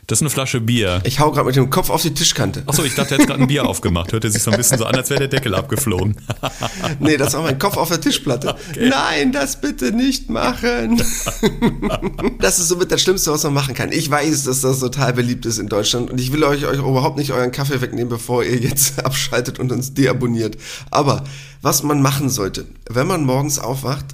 Das 0.08 0.18
ist 0.18 0.22
eine 0.24 0.30
Flasche 0.32 0.60
Bier. 0.60 1.02
Ich 1.04 1.20
hau 1.20 1.32
gerade 1.32 1.46
mit 1.46 1.56
dem 1.56 1.70
Kopf 1.70 1.90
auf 1.90 2.02
die 2.02 2.14
Tischkante. 2.14 2.64
Achso, 2.66 2.84
ich 2.84 2.96
dachte, 2.96 3.14
er 3.14 3.18
hätte 3.18 3.28
gerade 3.28 3.42
ein 3.42 3.48
Bier 3.48 3.66
aufgemacht. 3.66 4.12
Hörte 4.12 4.32
sich 4.32 4.42
so 4.42 4.50
ein 4.50 4.58
bisschen 4.58 4.78
so 4.80 4.86
an, 4.86 4.96
als 4.96 5.10
wäre 5.10 5.20
der 5.20 5.28
Deckel 5.28 5.54
abgeflogen. 5.54 6.16
nee, 7.00 7.16
das 7.16 7.34
war 7.34 7.44
mein 7.44 7.60
Kopf 7.60 7.78
auf 7.78 7.90
der 7.90 8.02
Tischplatte. 8.02 8.56
Okay. 8.72 8.90
Nein, 8.90 9.32
das 9.32 9.62
bitte 9.62 9.92
nicht 9.92 10.30
machen. 10.30 10.98
das 12.40 12.60
ist 12.60 12.70
somit 12.70 12.92
das 12.92 13.02
Schlimmste, 13.02 13.32
was 13.32 13.44
man 13.44 13.54
machen 13.54 13.76
kann. 13.76 13.92
Ich 13.92 14.10
weiß, 14.10 14.46
dass 14.46 14.62
das 14.62 14.80
total 14.80 15.14
beliebt 15.14 15.46
ist 15.46 15.60
in 15.60 15.70
Deutschland 15.70 16.10
und 16.10 16.20
ich 16.20 16.32
will 16.32 16.44
euch, 16.44 16.66
euch 16.66 16.80
überhaupt 16.80 17.18
nicht 17.18 17.32
euren 17.32 17.52
Kaffee 17.52 17.80
wegnehmen, 17.82 18.10
bevor 18.10 18.44
ihr 18.44 18.58
jetzt 18.58 18.98
abschaltet 19.06 19.60
und 19.60 19.72
uns 19.72 19.94
deabonniert. 19.94 20.58
Aber 20.90 21.24
was 21.62 21.84
man 21.84 22.02
machen 22.02 22.30
sollte, 22.30 22.66
wenn 22.90 23.06
man 23.06 23.26
morgens 23.26 23.60
aufwacht, 23.60 24.06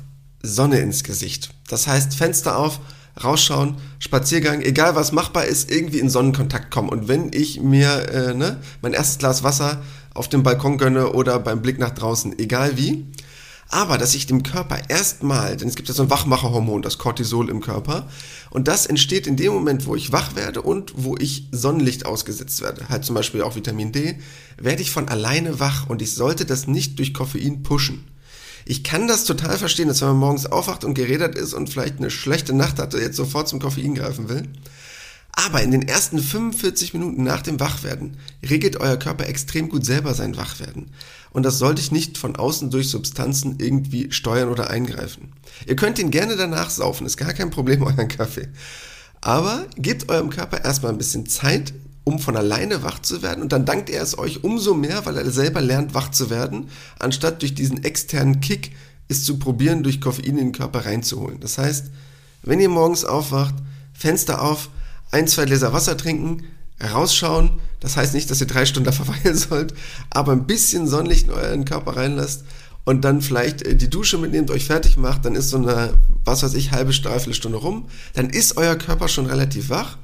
Sonne 0.42 0.80
ins 0.80 1.04
Gesicht. 1.04 1.52
Das 1.70 1.88
heißt, 1.88 2.16
Fenster 2.16 2.58
auf, 2.58 2.80
rausschauen, 3.24 3.78
Spaziergang, 4.00 4.62
egal 4.62 4.96
was 4.96 5.12
machbar 5.12 5.46
ist, 5.46 5.72
irgendwie 5.72 6.00
in 6.00 6.10
Sonnenkontakt 6.10 6.72
kommen. 6.72 6.90
Und 6.90 7.08
wenn 7.08 7.32
ich 7.34 7.62
mir 7.62 8.10
äh, 8.10 8.34
ne, 8.34 8.60
mein 8.82 8.94
erstes 8.94 9.18
Glas 9.18 9.44
Wasser 9.44 9.82
auf 10.14 10.30
dem 10.30 10.44
Balkon 10.44 10.78
gönne 10.78 11.14
oder 11.14 11.40
beim 11.40 11.62
Blick 11.62 11.80
nach 11.80 11.92
draußen, 11.92 12.38
egal 12.40 12.78
wie, 12.78 13.06
aber 13.70 13.98
dass 13.98 14.14
ich 14.16 14.28
dem 14.28 14.44
Körper 14.44 14.80
erstmal, 14.90 15.58
denn 15.58 15.68
es 15.68 15.76
gibt 15.76 15.88
ja 15.88 15.94
so 15.94 16.04
ein 16.04 16.10
Wachmacherhormon, 16.10 16.82
das 16.82 16.98
Cortisol 16.98 17.50
im 17.50 17.62
Körper, 17.62 18.08
und 18.52 18.68
das 18.68 18.86
entsteht 18.86 19.28
in 19.28 19.38
dem 19.38 19.54
Moment, 19.54 19.88
wo 19.88 19.96
ich 19.96 20.12
wach 20.12 20.36
werde 20.36 20.62
und 20.62 20.94
wo 20.96 21.16
ich 21.18 21.48
Sonnenlicht 21.52 22.06
ausgesetzt 22.06 22.62
werde, 22.62 22.88
halt 22.90 23.04
zum 23.04 23.16
Beispiel 23.16 23.42
auch 23.42 23.56
Vitamin 23.56 23.92
D, 23.92 24.20
werde 24.58 24.82
ich 24.82 24.92
von 24.92 25.10
alleine 25.10 25.60
wach 25.60 25.90
und 25.90 26.02
ich 26.02 26.14
sollte 26.14 26.46
das 26.46 26.68
nicht 26.68 27.00
durch 27.00 27.14
Koffein 27.14 27.64
pushen. 27.64 28.04
Ich 28.68 28.84
kann 28.84 29.08
das 29.08 29.26
total 29.26 29.58
verstehen, 29.60 29.88
dass 29.88 30.02
wenn 30.02 30.10
man 30.10 30.18
morgens 30.18 30.48
aufwacht 30.48 30.84
und 30.84 30.96
geredet 30.96 31.36
ist 31.36 31.54
und 31.54 31.70
vielleicht 31.70 32.00
eine 32.00 32.10
schlechte 32.10 32.52
Nacht 32.54 32.80
hatte, 32.80 33.00
jetzt 33.00 33.16
sofort 33.16 33.48
zum 33.48 33.60
Koffein 33.60 33.94
greifen 33.94 34.28
will. 34.28 34.50
Aber 35.34 35.62
in 35.62 35.72
den 35.72 35.88
ersten 35.88 36.18
45 36.18 36.94
Minuten 36.94 37.24
nach 37.24 37.42
dem 37.42 37.60
Wachwerden 37.60 38.18
regelt 38.50 38.78
euer 38.78 38.98
Körper 38.98 39.28
extrem 39.28 39.70
gut 39.70 39.86
selber 39.86 40.14
sein 40.14 40.38
Wachwerden. 40.38 40.92
Und 41.32 41.44
das 41.44 41.60
sollte 41.60 41.82
ich 41.82 41.92
nicht 41.92 42.18
von 42.18 42.38
außen 42.38 42.72
durch 42.72 42.90
Substanzen 42.90 43.58
irgendwie 43.60 44.12
steuern 44.12 44.50
oder 44.50 44.70
eingreifen. 44.70 45.34
Ihr 45.68 45.76
könnt 45.76 46.00
ihn 46.00 46.10
gerne 46.10 46.36
danach 46.36 46.70
saufen, 46.70 47.06
ist 47.06 47.18
gar 47.18 47.34
kein 47.34 47.52
Problem, 47.52 47.84
euren 47.84 48.08
Kaffee. 48.08 48.48
Aber 49.22 49.68
gebt 49.76 50.10
eurem 50.10 50.30
Körper 50.30 50.64
erstmal 50.64 50.92
ein 50.92 50.98
bisschen 50.98 51.28
Zeit, 51.28 51.74
um 52.06 52.20
von 52.20 52.38
alleine 52.38 52.84
wach 52.84 53.00
zu 53.00 53.22
werden. 53.22 53.42
Und 53.42 53.52
dann 53.52 53.66
dankt 53.66 53.90
er 53.90 54.02
es 54.02 54.18
euch 54.18 54.44
umso 54.44 54.74
mehr, 54.74 55.06
weil 55.06 55.18
er 55.18 55.30
selber 55.30 55.60
lernt, 55.60 55.94
wach 55.94 56.12
zu 56.12 56.30
werden, 56.30 56.70
anstatt 57.00 57.42
durch 57.42 57.54
diesen 57.54 57.84
externen 57.84 58.40
Kick 58.40 58.72
es 59.10 59.26
zu 59.26 59.38
probieren, 59.38 59.84
durch 59.84 60.00
Koffein 60.00 60.26
in 60.26 60.38
den 60.38 60.52
Körper 60.52 60.86
reinzuholen. 60.86 61.40
Das 61.40 61.58
heißt, 61.58 61.88
wenn 62.44 62.62
ihr 62.62 62.70
morgens 62.70 63.04
aufwacht, 63.04 63.56
Fenster 63.94 64.42
auf, 64.42 64.70
ein, 65.12 65.28
zwei 65.28 65.46
Gläser 65.46 65.74
Wasser 65.74 65.98
trinken, 65.98 66.44
rausschauen. 66.82 67.52
Das 67.80 67.98
heißt 67.98 68.14
nicht, 68.14 68.30
dass 68.30 68.42
ihr 68.42 68.48
drei 68.48 68.66
Stunden 68.66 68.86
da 68.86 68.92
verweilen 69.04 69.36
sollt, 69.36 69.74
aber 70.12 70.32
ein 70.32 70.46
bisschen 70.46 70.88
Sonnenlicht 70.88 71.28
in 71.28 71.34
euren 71.34 71.66
Körper 71.66 71.96
reinlasst 71.96 72.44
und 72.84 73.04
dann 73.04 73.22
vielleicht 73.22 73.64
äh, 73.64 73.76
die 73.76 73.90
Dusche 73.90 74.18
mitnehmt, 74.20 74.52
euch 74.52 74.66
fertig 74.66 74.96
macht, 74.98 75.26
dann 75.26 75.36
ist 75.36 75.50
so 75.50 75.58
eine, 75.58 75.96
was 76.24 76.44
weiß 76.44 76.54
ich, 76.54 76.72
halbe, 76.72 76.94
Stunde 76.94 77.58
rum. 77.58 77.88
Dann 78.14 78.30
ist 78.30 78.58
euer 78.58 78.76
Körper 78.76 79.08
schon 79.08 79.26
relativ 79.26 79.70
wach 79.70 79.98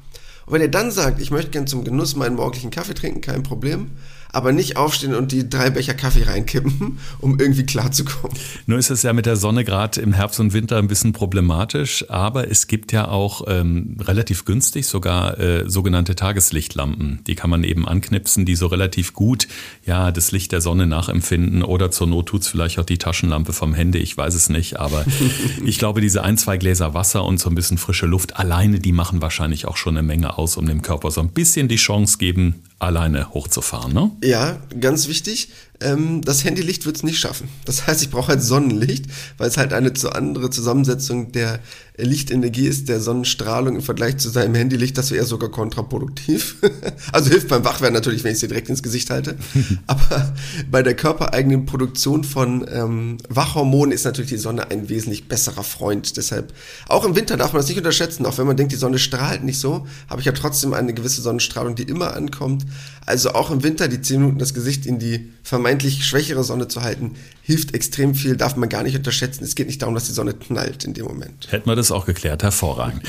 und 0.52 0.56
wenn 0.56 0.64
ihr 0.64 0.68
dann 0.68 0.92
sagt, 0.92 1.22
ich 1.22 1.32
möchte 1.32 1.52
gern 1.52 1.66
zum 1.66 1.86
Genuss 1.86 2.18
meinen 2.18 2.36
morgendlichen 2.36 2.72
Kaffee 2.72 2.94
trinken, 2.94 3.22
kein 3.22 3.42
Problem, 3.42 3.92
aber 4.32 4.52
nicht 4.52 4.78
aufstehen 4.78 5.14
und 5.14 5.32
die 5.32 5.50
drei 5.50 5.70
Becher 5.70 5.94
Kaffee 5.94 6.24
reinkippen, 6.24 7.00
um 7.20 7.40
irgendwie 7.40 7.66
klarzukommen. 7.66 8.38
Nur 8.66 8.78
ist 8.78 8.90
es 8.90 9.04
ja 9.04 9.14
mit 9.14 9.26
der 9.26 9.36
Sonne 9.36 9.64
gerade 9.64 10.02
im 10.02 10.14
Herbst 10.14 10.40
und 10.40 10.54
Winter 10.54 10.78
ein 10.78 10.88
bisschen 10.88 11.14
problematisch, 11.14 12.10
aber 12.10 12.50
es 12.50 12.68
gibt 12.68 12.92
ja 12.92 13.08
auch 13.08 13.44
ähm, 13.48 13.98
relativ 14.00 14.46
günstig 14.46 14.88
sogar 14.88 15.40
äh, 15.40 15.70
sogenannte 15.70 16.16
Tageslichtlampen. 16.16 17.20
Die 17.28 17.36
kann 17.36 17.50
man 17.50 17.64
eben 17.64 17.88
anknipsen, 17.88 18.46
die 18.46 18.56
so 18.56 18.68
relativ 18.68 19.14
gut 19.14 19.48
ja 19.86 20.12
das 20.12 20.32
Licht 20.32 20.52
der 20.52 20.62
Sonne 20.62 20.88
nachempfinden 20.88 21.64
oder 21.64 21.92
zur 21.92 22.08
Not 22.08 22.28
tut's 22.28 22.48
vielleicht 22.48 22.80
auch 22.80 22.86
die 22.86 22.98
Taschenlampe 22.98 23.54
vom 23.54 23.74
Handy, 23.74 24.00
ich 24.00 24.16
weiß 24.18 24.36
es 24.36 24.50
nicht, 24.50 24.80
aber 24.80 25.06
ich 25.66 25.78
glaube, 25.78 26.02
diese 26.02 26.24
ein, 26.24 26.38
zwei 26.38 26.58
Gläser 26.58 26.94
Wasser 26.94 27.24
und 27.24 27.40
so 27.40 27.50
ein 27.50 27.56
bisschen 27.56 27.78
frische 27.78 28.06
Luft 28.06 28.38
alleine, 28.38 28.80
die 28.80 28.92
machen 28.92 29.22
wahrscheinlich 29.22 29.68
auch 29.68 29.78
schon 29.78 29.98
eine 29.98 30.06
Menge 30.06 30.38
aus, 30.38 30.58
um 30.58 30.66
dem 30.66 30.82
Körper 30.82 31.12
so 31.12 31.22
ein 31.22 31.30
bisschen 31.30 31.68
die 31.68 31.76
Chance 31.76 32.18
geben, 32.18 32.64
alleine 32.82 33.34
hochzufahren. 33.34 33.94
Ne? 33.94 34.12
Ja, 34.24 34.58
ganz 34.80 35.08
wichtig. 35.08 35.50
Ähm, 35.82 36.22
das 36.22 36.44
Handylicht 36.44 36.86
wird 36.86 36.98
es 36.98 37.04
nicht 37.04 37.20
schaffen. 37.20 37.50
Das 37.66 37.88
heißt, 37.88 38.02
ich 38.02 38.10
brauche 38.10 38.30
halt 38.30 38.44
Sonnenlicht, 38.44 39.06
weil 39.38 39.48
es 39.48 39.58
halt 39.58 39.74
eine 39.74 39.94
zu 39.94 40.12
andere 40.12 40.50
Zusammensetzung 40.50 41.32
der 41.32 41.60
Lichtenergie 41.98 42.68
ist, 42.68 42.90
der 42.90 43.00
Sonnenstrahlung 43.00 43.76
im 43.76 43.82
Vergleich 43.82 44.18
zu 44.18 44.30
seinem 44.30 44.56
Handylicht. 44.56 44.98
Das 44.98 45.12
wäre 45.12 45.26
sogar 45.26 45.50
kontraproduktiv. 45.50 46.58
also 47.12 47.30
hilft 47.30 47.50
beim 47.50 47.64
Wachwerden 47.64 47.94
natürlich, 47.94 48.24
wenn 48.24 48.34
ich 48.34 48.40
sie 48.40 48.48
direkt 48.48 48.70
ins 48.70 48.82
Gesicht 48.82 49.10
halte. 49.10 49.38
Aber 49.88 50.34
bei 50.70 50.84
der 50.84 50.96
körpereigenen 50.96 51.66
Produktion 51.66 52.24
von 52.24 52.66
ähm, 52.72 53.18
Wachhormonen 53.30 53.92
ist 53.92 54.06
natürlich 54.06 54.32
die 54.32 54.38
Sonne 54.38 54.72
ein 54.72 54.90
wesentlich 54.90 55.28
besserer 55.28 55.64
Freund. 55.64 56.18
Deshalb, 56.18 56.54
auch 56.88 57.06
im 57.06 57.16
Winter 57.16 57.38
darf 57.38 57.54
man 57.54 57.62
das 57.62 57.70
nicht 57.70 57.78
unterschätzen. 57.78 58.26
Auch 58.26 58.38
wenn 58.38 58.48
man 58.48 58.58
denkt, 58.58 58.72
die 58.72 58.78
Sonne 58.78 58.98
strahlt 58.98 59.44
nicht 59.44 59.60
so, 59.60 59.86
habe 60.10 60.22
ich 60.22 60.26
ja 60.26 60.32
trotzdem 60.32 60.74
eine 60.74 60.94
gewisse 60.94 61.22
Sonnenstrahlung, 61.22 61.76
die 61.76 61.84
immer 61.84 62.16
ankommt. 62.16 62.66
Also 63.06 63.34
auch 63.34 63.52
im 63.52 63.64
Winter 63.64 63.88
die 63.88 64.02
10 64.02 64.22
Minuten 64.22 64.40
das 64.40 64.54
Gesicht 64.54 64.86
in 64.86 65.00
die 65.00 65.32
vermeintlich 65.72 66.06
schwächere 66.06 66.44
Sonne 66.44 66.68
zu 66.68 66.82
halten, 66.82 67.16
hilft 67.44 67.74
extrem 67.74 68.14
viel, 68.14 68.36
darf 68.36 68.58
man 68.58 68.68
gar 68.68 68.84
nicht 68.84 68.98
unterschätzen. 68.98 69.46
Es 69.46 69.56
geht 69.56 69.68
nicht 69.68 69.82
darum, 69.82 69.96
dass 69.96 70.06
die 70.06 70.12
Sonne 70.12 70.34
knallt 70.34 70.84
in 70.84 70.94
dem 70.94 71.06
Moment. 71.06 71.48
Hätten 71.50 71.70
wir 71.70 71.78
das 71.78 71.94
auch 71.94 72.06
geklärt, 72.06 72.44
hervorragend. 72.44 73.04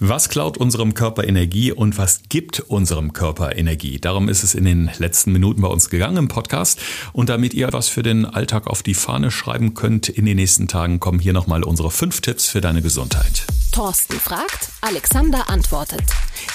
Was 0.00 0.28
klaut 0.28 0.58
unserem 0.58 0.94
Körper 0.94 1.22
Energie 1.28 1.70
und 1.70 1.96
was 1.96 2.22
gibt 2.28 2.58
unserem 2.58 3.12
Körper 3.12 3.56
Energie? 3.56 4.00
Darum 4.00 4.28
ist 4.28 4.42
es 4.42 4.56
in 4.56 4.64
den 4.64 4.90
letzten 4.98 5.30
Minuten 5.30 5.62
bei 5.62 5.68
uns 5.68 5.90
gegangen 5.90 6.16
im 6.16 6.28
Podcast. 6.28 6.80
Und 7.12 7.28
damit 7.28 7.54
ihr 7.54 7.72
was 7.72 7.86
für 7.86 8.02
den 8.02 8.26
Alltag 8.26 8.66
auf 8.66 8.82
die 8.82 8.94
Fahne 8.94 9.30
schreiben 9.30 9.74
könnt 9.74 10.08
in 10.08 10.26
den 10.26 10.36
nächsten 10.36 10.66
Tagen, 10.66 10.98
kommen 10.98 11.20
hier 11.20 11.32
nochmal 11.32 11.62
unsere 11.62 11.92
fünf 11.92 12.20
Tipps 12.20 12.48
für 12.48 12.60
deine 12.60 12.82
Gesundheit. 12.82 13.46
Thorsten 13.78 14.18
fragt, 14.18 14.70
Alexander 14.80 15.48
antwortet. 15.48 16.02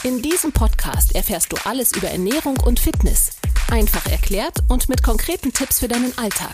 In 0.03 0.21
diesem 0.21 0.51
Podcast 0.51 1.15
erfährst 1.15 1.53
du 1.53 1.55
alles 1.63 1.93
über 1.93 2.09
Ernährung 2.09 2.57
und 2.59 2.81
Fitness. 2.81 3.37
Einfach 3.71 4.05
erklärt 4.07 4.61
und 4.67 4.89
mit 4.89 5.03
konkreten 5.03 5.53
Tipps 5.53 5.79
für 5.79 5.87
deinen 5.87 6.17
Alltag. 6.17 6.53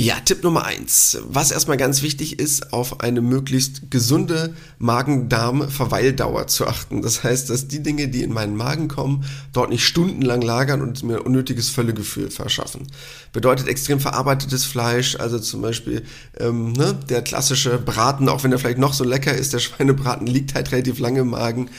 Ja, 0.00 0.14
Tipp 0.24 0.44
Nummer 0.44 0.64
eins. 0.64 1.18
Was 1.24 1.50
erstmal 1.50 1.76
ganz 1.76 2.02
wichtig 2.02 2.38
ist, 2.38 2.72
auf 2.72 3.00
eine 3.00 3.20
möglichst 3.20 3.90
gesunde 3.90 4.54
Magen-Darm-Verweildauer 4.78 6.46
zu 6.46 6.68
achten. 6.68 7.02
Das 7.02 7.24
heißt, 7.24 7.50
dass 7.50 7.66
die 7.66 7.82
Dinge, 7.82 8.06
die 8.06 8.22
in 8.22 8.32
meinen 8.32 8.54
Magen 8.54 8.86
kommen, 8.86 9.24
dort 9.52 9.70
nicht 9.70 9.84
stundenlang 9.84 10.40
lagern 10.40 10.82
und 10.82 11.02
mir 11.02 11.26
unnötiges 11.26 11.70
Völlegefühl 11.70 12.30
verschaffen. 12.30 12.86
Bedeutet 13.32 13.66
extrem 13.66 13.98
verarbeitetes 13.98 14.64
Fleisch, 14.64 15.16
also 15.16 15.40
zum 15.40 15.62
Beispiel 15.62 16.04
ähm, 16.38 16.74
ne, 16.74 16.96
der 17.08 17.22
klassische 17.22 17.78
Braten, 17.78 18.28
auch 18.28 18.44
wenn 18.44 18.52
er 18.52 18.60
vielleicht 18.60 18.78
noch 18.78 18.94
so 18.94 19.02
lecker 19.02 19.34
ist, 19.34 19.52
der 19.52 19.58
Schweinebraten 19.58 20.28
liegt 20.28 20.54
halt 20.54 20.70
relativ 20.70 21.00
lange 21.00 21.22
im 21.22 21.30
Magen. 21.30 21.70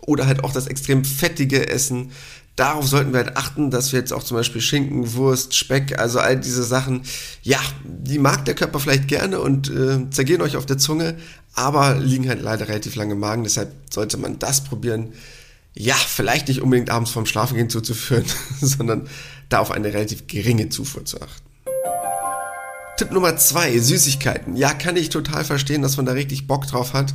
Oder 0.00 0.26
halt 0.26 0.42
auch 0.42 0.52
das 0.52 0.66
extrem 0.66 1.04
fettige 1.04 1.68
Essen 1.68 2.10
darauf 2.58 2.86
sollten 2.86 3.12
wir 3.12 3.24
halt 3.24 3.36
achten, 3.36 3.70
dass 3.70 3.92
wir 3.92 4.00
jetzt 4.00 4.12
auch 4.12 4.22
zum 4.22 4.36
Beispiel 4.36 4.60
Schinken, 4.60 5.14
Wurst, 5.14 5.54
Speck, 5.54 5.98
also 5.98 6.18
all 6.18 6.36
diese 6.36 6.64
Sachen, 6.64 7.02
ja, 7.42 7.58
die 7.84 8.18
mag 8.18 8.44
der 8.44 8.54
Körper 8.54 8.80
vielleicht 8.80 9.06
gerne 9.06 9.40
und 9.40 9.70
äh, 9.70 10.10
zergehen 10.10 10.42
euch 10.42 10.56
auf 10.56 10.66
der 10.66 10.78
Zunge, 10.78 11.16
aber 11.54 11.94
liegen 11.94 12.28
halt 12.28 12.42
leider 12.42 12.68
relativ 12.68 12.96
lange 12.96 13.12
im 13.12 13.20
Magen, 13.20 13.44
deshalb 13.44 13.72
sollte 13.90 14.16
man 14.16 14.38
das 14.38 14.64
probieren. 14.64 15.12
Ja, 15.74 15.94
vielleicht 15.94 16.48
nicht 16.48 16.60
unbedingt 16.60 16.90
abends 16.90 17.12
vorm 17.12 17.26
Schlafengehen 17.26 17.70
zuzuführen, 17.70 18.24
sondern 18.60 19.08
da 19.48 19.60
auf 19.60 19.70
eine 19.70 19.92
relativ 19.92 20.26
geringe 20.26 20.68
Zufuhr 20.68 21.04
zu 21.04 21.20
achten. 21.22 21.46
Tipp 22.96 23.12
Nummer 23.12 23.36
zwei, 23.36 23.78
Süßigkeiten. 23.78 24.56
Ja, 24.56 24.74
kann 24.74 24.96
ich 24.96 25.08
total 25.10 25.44
verstehen, 25.44 25.82
dass 25.82 25.96
man 25.96 26.06
da 26.06 26.12
richtig 26.12 26.48
Bock 26.48 26.66
drauf 26.66 26.94
hat 26.94 27.14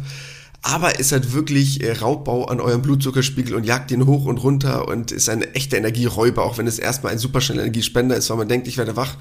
aber 0.63 0.97
ist 0.97 1.11
halt 1.11 1.33
wirklich 1.33 1.83
äh, 1.83 1.91
Raubbau 1.91 2.45
an 2.45 2.61
eurem 2.61 2.81
Blutzuckerspiegel 2.81 3.53
und 3.53 3.65
jagt 3.65 3.91
ihn 3.91 4.05
hoch 4.05 4.25
und 4.25 4.37
runter 4.37 4.87
und 4.87 5.11
ist 5.11 5.29
ein 5.29 5.41
echter 5.41 5.77
Energieräuber, 5.77 6.43
auch 6.43 6.57
wenn 6.57 6.67
es 6.67 6.79
erstmal 6.79 7.11
ein 7.11 7.19
super 7.19 7.41
schneller 7.41 7.61
Energiespender 7.61 8.15
ist, 8.15 8.29
weil 8.29 8.37
man 8.37 8.47
denkt, 8.47 8.67
ich 8.67 8.77
werde 8.77 8.95
wach, 8.95 9.17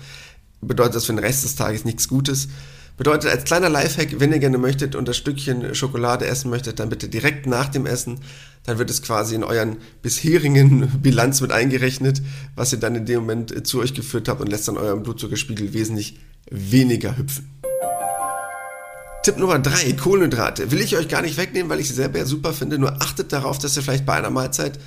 bedeutet 0.61 0.95
das 0.95 1.07
für 1.07 1.13
den 1.13 1.19
Rest 1.19 1.43
des 1.43 1.57
Tages 1.57 1.85
nichts 1.85 2.09
Gutes. 2.09 2.49
Bedeutet 2.97 3.31
als 3.31 3.45
kleiner 3.45 3.69
Lifehack, 3.69 4.21
wenn 4.21 4.33
ihr 4.33 4.39
gerne 4.39 4.59
möchtet 4.59 4.95
und 4.95 5.09
das 5.09 5.17
Stückchen 5.17 5.75
Schokolade 5.75 6.27
essen 6.27 6.49
möchtet, 6.51 6.79
dann 6.79 6.89
bitte 6.89 7.09
direkt 7.09 7.47
nach 7.47 7.69
dem 7.69 7.87
Essen. 7.87 8.21
Dann 8.65 8.79
wird 8.79 8.91
es 8.91 9.03
quasi 9.03 9.35
in 9.35 9.43
euren 9.43 9.79
bisherigen 10.03 10.89
Bilanz 11.03 11.41
mit 11.41 11.51
eingerechnet, 11.51 12.23
was 12.55 12.73
ihr 12.73 12.79
dann 12.79 12.95
in 12.95 13.07
dem 13.07 13.21
Moment 13.21 13.51
äh, 13.51 13.65
zu 13.65 13.81
euch 13.81 13.95
geführt 13.95 14.29
habt 14.29 14.41
und 14.41 14.49
lässt 14.49 14.69
dann 14.69 14.77
euren 14.77 15.03
Blutzuckerspiegel 15.03 15.73
wesentlich 15.73 16.21
weniger 16.49 17.17
hüpfen. 17.17 17.49
Tipp 19.23 19.39
Nummer 19.39 19.61
drei, 19.61 19.93
Kohlenhydrate. 19.93 20.73
Will 20.73 20.81
ich 20.81 20.97
euch 20.97 21.07
gar 21.07 21.23
nicht 21.23 21.37
wegnehmen, 21.37 21.71
weil 21.71 21.79
ich 21.79 21.87
sie 21.87 21.95
selber 21.95 22.19
ja 22.19 22.25
super 22.25 22.53
finde. 22.53 22.77
Nur 22.79 23.01
achtet 23.01 23.33
darauf, 23.33 23.57
dass 23.59 23.77
ihr 23.77 23.83
vielleicht 23.83 24.05
bei 24.05 24.15
einer 24.15 24.31
Mahlzeit 24.31 24.81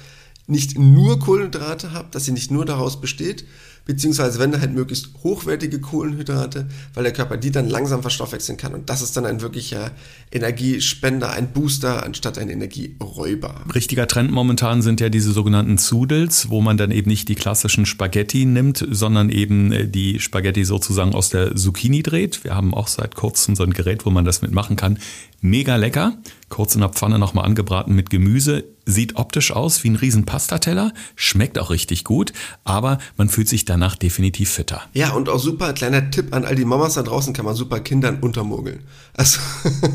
nicht 0.45 0.77
nur 0.77 1.19
Kohlenhydrate 1.19 1.93
habt, 1.93 2.15
dass 2.15 2.25
sie 2.25 2.33
nicht 2.33 2.51
nur 2.51 2.65
daraus 2.65 2.99
besteht, 2.99 3.45
beziehungsweise 3.85 4.39
wenn 4.39 4.59
halt 4.59 4.73
möglichst 4.73 5.09
hochwertige 5.23 5.79
Kohlenhydrate, 5.79 6.67
weil 6.93 7.03
der 7.03 7.13
Körper 7.13 7.37
die 7.37 7.51
dann 7.51 7.69
langsam 7.69 8.01
verstoffwechseln 8.01 8.57
kann. 8.57 8.73
Und 8.73 8.89
das 8.89 9.01
ist 9.01 9.15
dann 9.15 9.25
ein 9.25 9.41
wirklicher 9.41 9.91
Energiespender, 10.31 11.31
ein 11.31 11.53
Booster 11.53 12.03
anstatt 12.03 12.37
ein 12.37 12.49
Energieräuber. 12.49 13.65
Richtiger 13.73 14.07
Trend 14.07 14.31
momentan 14.31 14.81
sind 14.81 15.01
ja 15.01 15.09
diese 15.09 15.31
sogenannten 15.31 15.77
Zudels, 15.77 16.49
wo 16.49 16.61
man 16.61 16.77
dann 16.77 16.91
eben 16.91 17.09
nicht 17.09 17.29
die 17.29 17.35
klassischen 17.35 17.85
Spaghetti 17.85 18.45
nimmt, 18.45 18.85
sondern 18.89 19.29
eben 19.29 19.71
äh, 19.71 19.87
die 19.87 20.19
Spaghetti 20.19 20.65
sozusagen 20.65 21.13
aus 21.13 21.29
der 21.29 21.55
Zucchini 21.55 22.03
dreht. 22.03 22.43
Wir 22.43 22.55
haben 22.55 22.73
auch 22.73 22.87
seit 22.87 23.15
kurzem 23.15 23.55
so 23.55 23.63
ein 23.63 23.73
Gerät, 23.73 24.05
wo 24.05 24.09
man 24.09 24.25
das 24.25 24.41
mitmachen 24.41 24.75
kann. 24.75 24.99
Mega 25.41 25.75
lecker. 25.75 26.17
Kurz 26.55 26.73
in 26.73 26.79
der 26.79 26.89
Pfanne 26.89 27.19
nochmal 27.19 27.43
angebraten 27.43 27.93
mit 27.95 28.09
Gemüse. 28.09 28.63
Sieht 28.85 29.17
optisch 29.17 29.51
aus 29.51 29.83
wie 29.83 29.89
ein 29.89 29.97
riesen 29.97 30.23
Pastateller. 30.23 30.93
Schmeckt 31.17 31.59
auch 31.59 31.69
richtig 31.69 32.05
gut. 32.05 32.31
Aber 32.63 32.97
man 33.17 33.27
fühlt 33.27 33.49
sich 33.49 33.65
danach 33.65 33.97
definitiv 33.97 34.51
fitter. 34.51 34.81
Ja, 34.93 35.11
und 35.11 35.27
auch 35.27 35.39
super 35.39 35.73
kleiner 35.73 36.09
Tipp 36.11 36.33
an 36.33 36.45
all 36.45 36.55
die 36.55 36.63
Mamas 36.63 36.93
da 36.93 37.03
draußen 37.03 37.33
kann 37.33 37.43
man 37.43 37.55
super 37.55 37.81
Kindern 37.81 38.19
untermogeln. 38.21 38.83
Also 39.11 39.41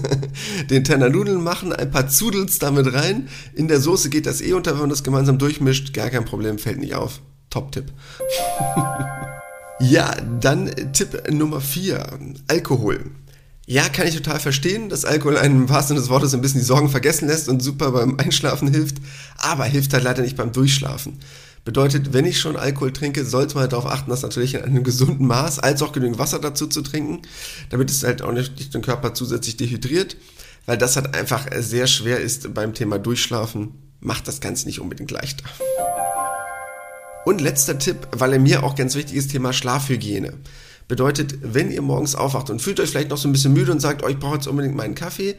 den 0.69 0.85
Tenner 0.85 1.09
Nudeln 1.09 1.43
machen, 1.43 1.73
ein 1.73 1.91
paar 1.91 2.09
Zudels 2.09 2.59
damit 2.59 2.93
rein. 2.93 3.31
In 3.55 3.67
der 3.67 3.81
Soße 3.81 4.11
geht 4.11 4.27
das 4.27 4.43
eh 4.43 4.53
unter, 4.53 4.73
wenn 4.73 4.81
man 4.81 4.91
das 4.91 5.03
gemeinsam 5.03 5.39
durchmischt. 5.39 5.95
Gar 5.95 6.11
kein 6.11 6.27
Problem, 6.27 6.59
fällt 6.59 6.79
nicht 6.79 6.95
auf. 6.95 7.23
Top-Tipp. 7.49 7.91
ja, 9.81 10.15
dann 10.39 10.71
Tipp 10.93 11.23
Nummer 11.31 11.63
4. 11.63 12.19
Alkohol. 12.49 13.13
Ja, 13.71 13.89
kann 13.89 14.09
ich 14.09 14.17
total 14.17 14.41
verstehen, 14.41 14.89
dass 14.89 15.05
Alkohol 15.05 15.39
einen 15.39 15.55
im 15.55 15.69
wahrsten 15.69 15.95
des 15.95 16.09
Wortes 16.09 16.35
ein 16.35 16.41
bisschen 16.41 16.59
die 16.59 16.67
Sorgen 16.67 16.89
vergessen 16.89 17.29
lässt 17.29 17.49
und 17.49 17.63
super 17.63 17.93
beim 17.93 18.19
Einschlafen 18.19 18.67
hilft, 18.67 18.97
aber 19.39 19.63
hilft 19.63 19.93
halt 19.93 20.03
leider 20.03 20.23
nicht 20.23 20.37
beim 20.37 20.51
Durchschlafen. 20.51 21.21
Bedeutet, 21.65 22.13
wenn 22.13 22.25
ich 22.25 22.41
schon 22.41 22.57
Alkohol 22.57 22.93
trinke, 22.93 23.25
sollte 23.25 23.55
man 23.55 23.63
halt 23.63 23.73
darauf 23.73 23.87
achten, 23.87 24.11
das 24.11 24.23
natürlich 24.23 24.55
in 24.55 24.65
einem 24.65 24.83
gesunden 24.83 25.25
Maß, 25.25 25.61
als 25.61 25.83
auch 25.83 25.93
genügend 25.93 26.19
Wasser 26.19 26.41
dazu 26.41 26.67
zu 26.67 26.83
trinken, 26.83 27.23
damit 27.69 27.93
es 27.93 28.03
halt 28.03 28.23
auch 28.23 28.33
nicht 28.33 28.75
den 28.75 28.83
Körper 28.83 29.15
zusätzlich 29.15 29.57
dehydriert, 29.57 30.17
weil 30.67 30.77
das 30.77 30.97
halt 30.97 31.15
einfach 31.15 31.47
sehr 31.61 31.87
schwer 31.87 32.19
ist 32.19 32.53
beim 32.53 32.75
Thema 32.75 32.99
Durchschlafen, 32.99 33.75
macht 34.01 34.27
das 34.27 34.41
Ganze 34.41 34.67
nicht 34.67 34.81
unbedingt 34.81 35.13
leichter. 35.13 35.45
Und 37.25 37.41
letzter 37.41 37.79
Tipp, 37.79 38.09
weil 38.17 38.33
er 38.33 38.41
mir 38.41 38.65
auch 38.65 38.75
ganz 38.75 38.97
wichtig 38.97 39.15
ist, 39.15 39.31
Thema 39.31 39.53
Schlafhygiene. 39.53 40.33
Bedeutet, 40.91 41.39
wenn 41.43 41.71
ihr 41.71 41.83
morgens 41.83 42.17
aufwacht 42.17 42.51
und 42.51 42.61
fühlt 42.61 42.81
euch 42.81 42.91
vielleicht 42.91 43.11
noch 43.11 43.17
so 43.17 43.29
ein 43.29 43.33
bisschen 43.33 43.53
müde 43.53 43.71
und 43.71 43.79
sagt, 43.79 44.03
oh, 44.03 44.09
ich 44.09 44.19
brauche 44.19 44.35
jetzt 44.35 44.49
unbedingt 44.49 44.75
meinen 44.75 44.97
Kaffee, 44.97 45.37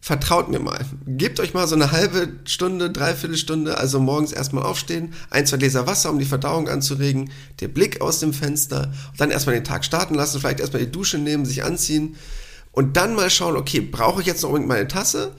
vertraut 0.00 0.48
mir 0.48 0.58
mal. 0.58 0.84
Gebt 1.06 1.38
euch 1.38 1.54
mal 1.54 1.68
so 1.68 1.76
eine 1.76 1.92
halbe 1.92 2.32
Stunde, 2.46 2.90
dreiviertel 2.90 3.36
Stunde, 3.36 3.78
also 3.78 4.00
morgens 4.00 4.32
erstmal 4.32 4.64
aufstehen, 4.64 5.14
ein, 5.30 5.46
zwei 5.46 5.58
Gläser 5.58 5.86
Wasser, 5.86 6.10
um 6.10 6.18
die 6.18 6.24
Verdauung 6.24 6.68
anzuregen, 6.68 7.30
der 7.60 7.68
Blick 7.68 8.00
aus 8.00 8.18
dem 8.18 8.32
Fenster 8.32 8.92
dann 9.16 9.30
erstmal 9.30 9.54
den 9.54 9.62
Tag 9.62 9.84
starten 9.84 10.16
lassen, 10.16 10.40
vielleicht 10.40 10.58
erstmal 10.58 10.84
die 10.84 10.90
Dusche 10.90 11.18
nehmen, 11.18 11.46
sich 11.46 11.62
anziehen 11.62 12.16
und 12.72 12.96
dann 12.96 13.14
mal 13.14 13.30
schauen, 13.30 13.54
okay, 13.54 13.80
brauche 13.80 14.20
ich 14.20 14.26
jetzt 14.26 14.42
noch 14.42 14.48
unbedingt 14.48 14.68
meine 14.68 14.88
Tasse? 14.88 15.30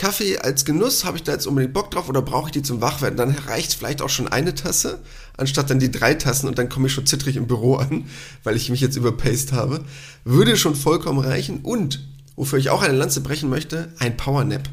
Kaffee 0.00 0.38
als 0.38 0.64
Genuss, 0.64 1.04
habe 1.04 1.18
ich 1.18 1.24
da 1.24 1.32
jetzt 1.32 1.46
unbedingt 1.46 1.74
Bock 1.74 1.90
drauf 1.90 2.08
oder 2.08 2.22
brauche 2.22 2.46
ich 2.46 2.52
die 2.52 2.62
zum 2.62 2.80
Wachwerden? 2.80 3.18
Dann 3.18 3.32
reicht 3.32 3.74
vielleicht 3.74 4.00
auch 4.00 4.08
schon 4.08 4.28
eine 4.28 4.54
Tasse, 4.54 4.98
anstatt 5.36 5.68
dann 5.68 5.78
die 5.78 5.90
drei 5.90 6.14
Tassen 6.14 6.48
und 6.48 6.58
dann 6.58 6.70
komme 6.70 6.86
ich 6.86 6.94
schon 6.94 7.04
zittrig 7.04 7.36
im 7.36 7.46
Büro 7.46 7.74
an, 7.74 8.06
weil 8.42 8.56
ich 8.56 8.70
mich 8.70 8.80
jetzt 8.80 8.96
überpaced 8.96 9.52
habe. 9.52 9.84
Würde 10.24 10.56
schon 10.56 10.74
vollkommen 10.74 11.18
reichen 11.18 11.58
und, 11.58 12.00
wofür 12.34 12.58
ich 12.58 12.70
auch 12.70 12.80
eine 12.80 12.96
Lanze 12.96 13.20
brechen 13.20 13.50
möchte, 13.50 13.92
ein 13.98 14.16
Powernap. 14.16 14.70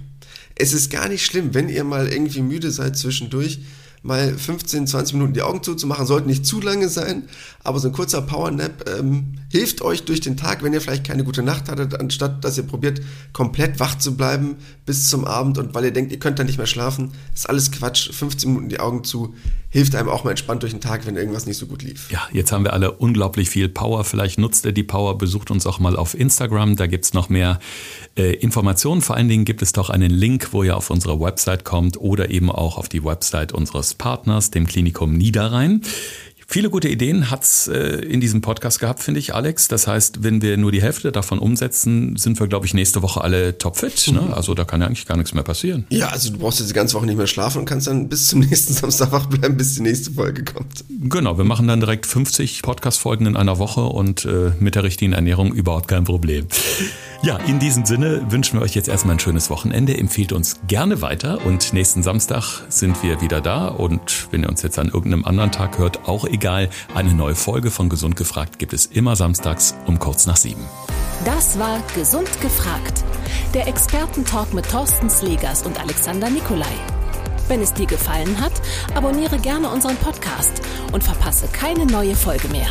Es 0.55 0.71
ist 0.71 0.89
gar 0.91 1.09
nicht 1.09 1.25
schlimm, 1.25 1.53
wenn 1.53 1.67
ihr 1.67 1.83
mal 1.83 2.07
irgendwie 2.07 2.41
müde 2.41 2.71
seid 2.71 2.95
zwischendurch, 2.97 3.59
mal 4.03 4.33
15, 4.33 4.87
20 4.87 5.15
Minuten 5.15 5.33
die 5.33 5.41
Augen 5.41 5.61
zuzumachen. 5.61 6.05
Sollte 6.05 6.27
nicht 6.27 6.45
zu 6.45 6.61
lange 6.61 6.87
sein, 6.87 7.27
aber 7.65 7.79
so 7.79 7.89
ein 7.89 7.93
kurzer 7.93 8.21
Powernap 8.21 8.89
ähm, 8.89 9.39
hilft 9.51 9.81
euch 9.81 10.03
durch 10.03 10.21
den 10.21 10.37
Tag, 10.37 10.63
wenn 10.63 10.71
ihr 10.71 10.79
vielleicht 10.79 11.05
keine 11.05 11.25
gute 11.25 11.43
Nacht 11.43 11.69
hattet, 11.69 11.99
anstatt 11.99 12.45
dass 12.45 12.57
ihr 12.57 12.63
probiert, 12.63 13.01
komplett 13.33 13.81
wach 13.81 13.97
zu 13.97 14.15
bleiben 14.15 14.55
bis 14.87 15.09
zum 15.09 15.25
Abend 15.25 15.57
und 15.57 15.75
weil 15.75 15.83
ihr 15.83 15.91
denkt, 15.91 16.11
ihr 16.13 16.17
könnt 16.17 16.39
dann 16.39 16.47
nicht 16.47 16.57
mehr 16.57 16.65
schlafen. 16.65 17.11
ist 17.35 17.47
alles 17.47 17.71
Quatsch. 17.71 18.09
15 18.11 18.49
Minuten 18.49 18.69
die 18.69 18.79
Augen 18.79 19.03
zu 19.03 19.35
hilft 19.69 19.95
einem 19.95 20.07
auch 20.07 20.23
mal 20.23 20.31
entspannt 20.31 20.63
durch 20.63 20.71
den 20.71 20.79
Tag, 20.79 21.05
wenn 21.05 21.17
irgendwas 21.17 21.45
nicht 21.45 21.57
so 21.57 21.67
gut 21.67 21.83
lief. 21.83 22.09
Ja, 22.09 22.21
jetzt 22.31 22.53
haben 22.53 22.63
wir 22.63 22.71
alle 22.71 22.93
unglaublich 22.93 23.49
viel 23.49 23.67
Power. 23.67 24.05
Vielleicht 24.05 24.39
nutzt 24.39 24.65
ihr 24.65 24.71
die 24.71 24.83
Power, 24.83 25.17
besucht 25.17 25.51
uns 25.51 25.67
auch 25.67 25.79
mal 25.79 25.97
auf 25.97 26.17
Instagram. 26.17 26.77
Da 26.77 26.87
gibt 26.87 27.03
es 27.03 27.13
noch 27.13 27.27
mehr 27.27 27.59
äh, 28.15 28.33
Informationen. 28.35 29.01
Vor 29.01 29.17
allen 29.17 29.27
Dingen 29.27 29.43
gibt 29.43 29.61
es 29.61 29.73
doch 29.73 29.89
einen 29.89 30.09
Link, 30.09 30.49
wo 30.53 30.63
ihr 30.63 30.77
auf 30.77 30.89
unsere 30.89 31.19
Website 31.19 31.65
kommt 31.65 31.97
oder 31.97 32.31
eben 32.31 32.49
auch 32.49 32.77
auf 32.77 32.87
die 32.87 33.03
Website 33.03 33.51
unseres 33.51 33.93
Partners, 33.93 34.51
dem 34.51 34.67
Klinikum 34.67 35.13
Niederrhein. 35.13 35.81
Viele 36.49 36.69
gute 36.69 36.87
Ideen 36.87 37.29
hat's 37.29 37.67
äh, 37.67 37.77
in 37.77 38.21
diesem 38.21 38.39
Podcast 38.39 38.79
gehabt, 38.79 39.03
finde 39.03 39.19
ich, 39.19 39.35
Alex. 39.35 39.67
Das 39.67 39.85
heißt, 39.85 40.23
wenn 40.23 40.41
wir 40.41 40.55
nur 40.55 40.71
die 40.71 40.81
Hälfte 40.81 41.11
davon 41.11 41.39
umsetzen, 41.39 42.15
sind 42.15 42.39
wir, 42.39 42.47
glaube 42.47 42.65
ich, 42.65 42.73
nächste 42.73 43.01
Woche 43.01 43.19
alle 43.19 43.57
topfit. 43.57 44.13
Ne? 44.13 44.33
Also 44.33 44.53
da 44.53 44.63
kann 44.63 44.79
ja 44.79 44.87
eigentlich 44.87 45.05
gar 45.05 45.17
nichts 45.17 45.33
mehr 45.33 45.43
passieren. 45.43 45.85
Ja, 45.89 46.07
also 46.07 46.31
du 46.31 46.37
brauchst 46.37 46.59
jetzt 46.59 46.69
die 46.69 46.73
ganze 46.73 46.95
Woche 46.95 47.05
nicht 47.05 47.17
mehr 47.17 47.27
schlafen 47.27 47.59
und 47.59 47.65
kannst 47.65 47.87
dann 47.87 48.07
bis 48.07 48.29
zum 48.29 48.39
nächsten 48.49 48.71
Samstag 48.71 49.11
wach 49.11 49.25
bleiben, 49.25 49.57
bis 49.57 49.75
die 49.75 49.81
nächste 49.81 50.11
Folge 50.11 50.45
kommt. 50.45 50.85
Genau, 50.87 51.37
wir 51.37 51.43
machen 51.43 51.67
dann 51.67 51.81
direkt 51.81 52.05
50 52.05 52.61
Podcast-Folgen 52.61 53.25
in 53.25 53.35
einer 53.35 53.59
Woche 53.59 53.81
und 53.81 54.23
äh, 54.23 54.53
mit 54.57 54.75
der 54.75 54.83
richtigen 54.85 55.11
Ernährung 55.11 55.51
überhaupt 55.53 55.89
kein 55.89 56.05
Problem. 56.05 56.47
Ja, 57.23 57.37
in 57.37 57.59
diesem 57.59 57.85
Sinne 57.85 58.31
wünschen 58.31 58.59
wir 58.59 58.63
euch 58.63 58.75
jetzt 58.75 58.87
erstmal 58.87 59.15
ein 59.15 59.19
schönes 59.19 59.49
Wochenende. 59.49 59.97
Empfehlt 59.97 60.31
uns 60.33 60.59
gerne 60.67 61.01
weiter 61.01 61.43
und 61.45 61.73
nächsten 61.73 62.03
Samstag 62.03 62.63
sind 62.69 63.01
wir 63.01 63.21
wieder 63.21 63.41
da. 63.41 63.69
Und 63.69 64.27
wenn 64.31 64.43
ihr 64.43 64.49
uns 64.49 64.61
jetzt 64.61 64.77
an 64.77 64.87
irgendeinem 64.87 65.25
anderen 65.25 65.51
Tag 65.51 65.79
hört, 65.79 66.07
auch 66.07 66.25
egal, 66.25 66.69
eine 66.93 67.13
neue 67.13 67.35
Folge 67.35 67.71
von 67.71 67.89
Gesund 67.89 68.15
gefragt 68.15 68.59
gibt 68.59 68.73
es 68.73 68.85
immer 68.85 69.15
samstags 69.15 69.75
um 69.87 69.97
kurz 69.99 70.27
nach 70.27 70.37
sieben. 70.37 70.63
Das 71.25 71.57
war 71.57 71.81
Gesund 71.95 72.29
gefragt. 72.41 73.03
Der 73.53 73.67
Expertentalk 73.67 74.53
mit 74.53 74.69
Thorsten 74.69 75.09
Slegers 75.09 75.63
und 75.63 75.79
Alexander 75.79 76.29
Nikolai. 76.29 76.65
Wenn 77.47 77.61
es 77.61 77.73
dir 77.73 77.87
gefallen 77.87 78.39
hat, 78.39 78.53
abonniere 78.93 79.39
gerne 79.39 79.69
unseren 79.69 79.95
Podcast 79.97 80.61
und 80.91 81.03
verpasse 81.03 81.47
keine 81.47 81.85
neue 81.85 82.15
Folge 82.15 82.47
mehr. 82.49 82.67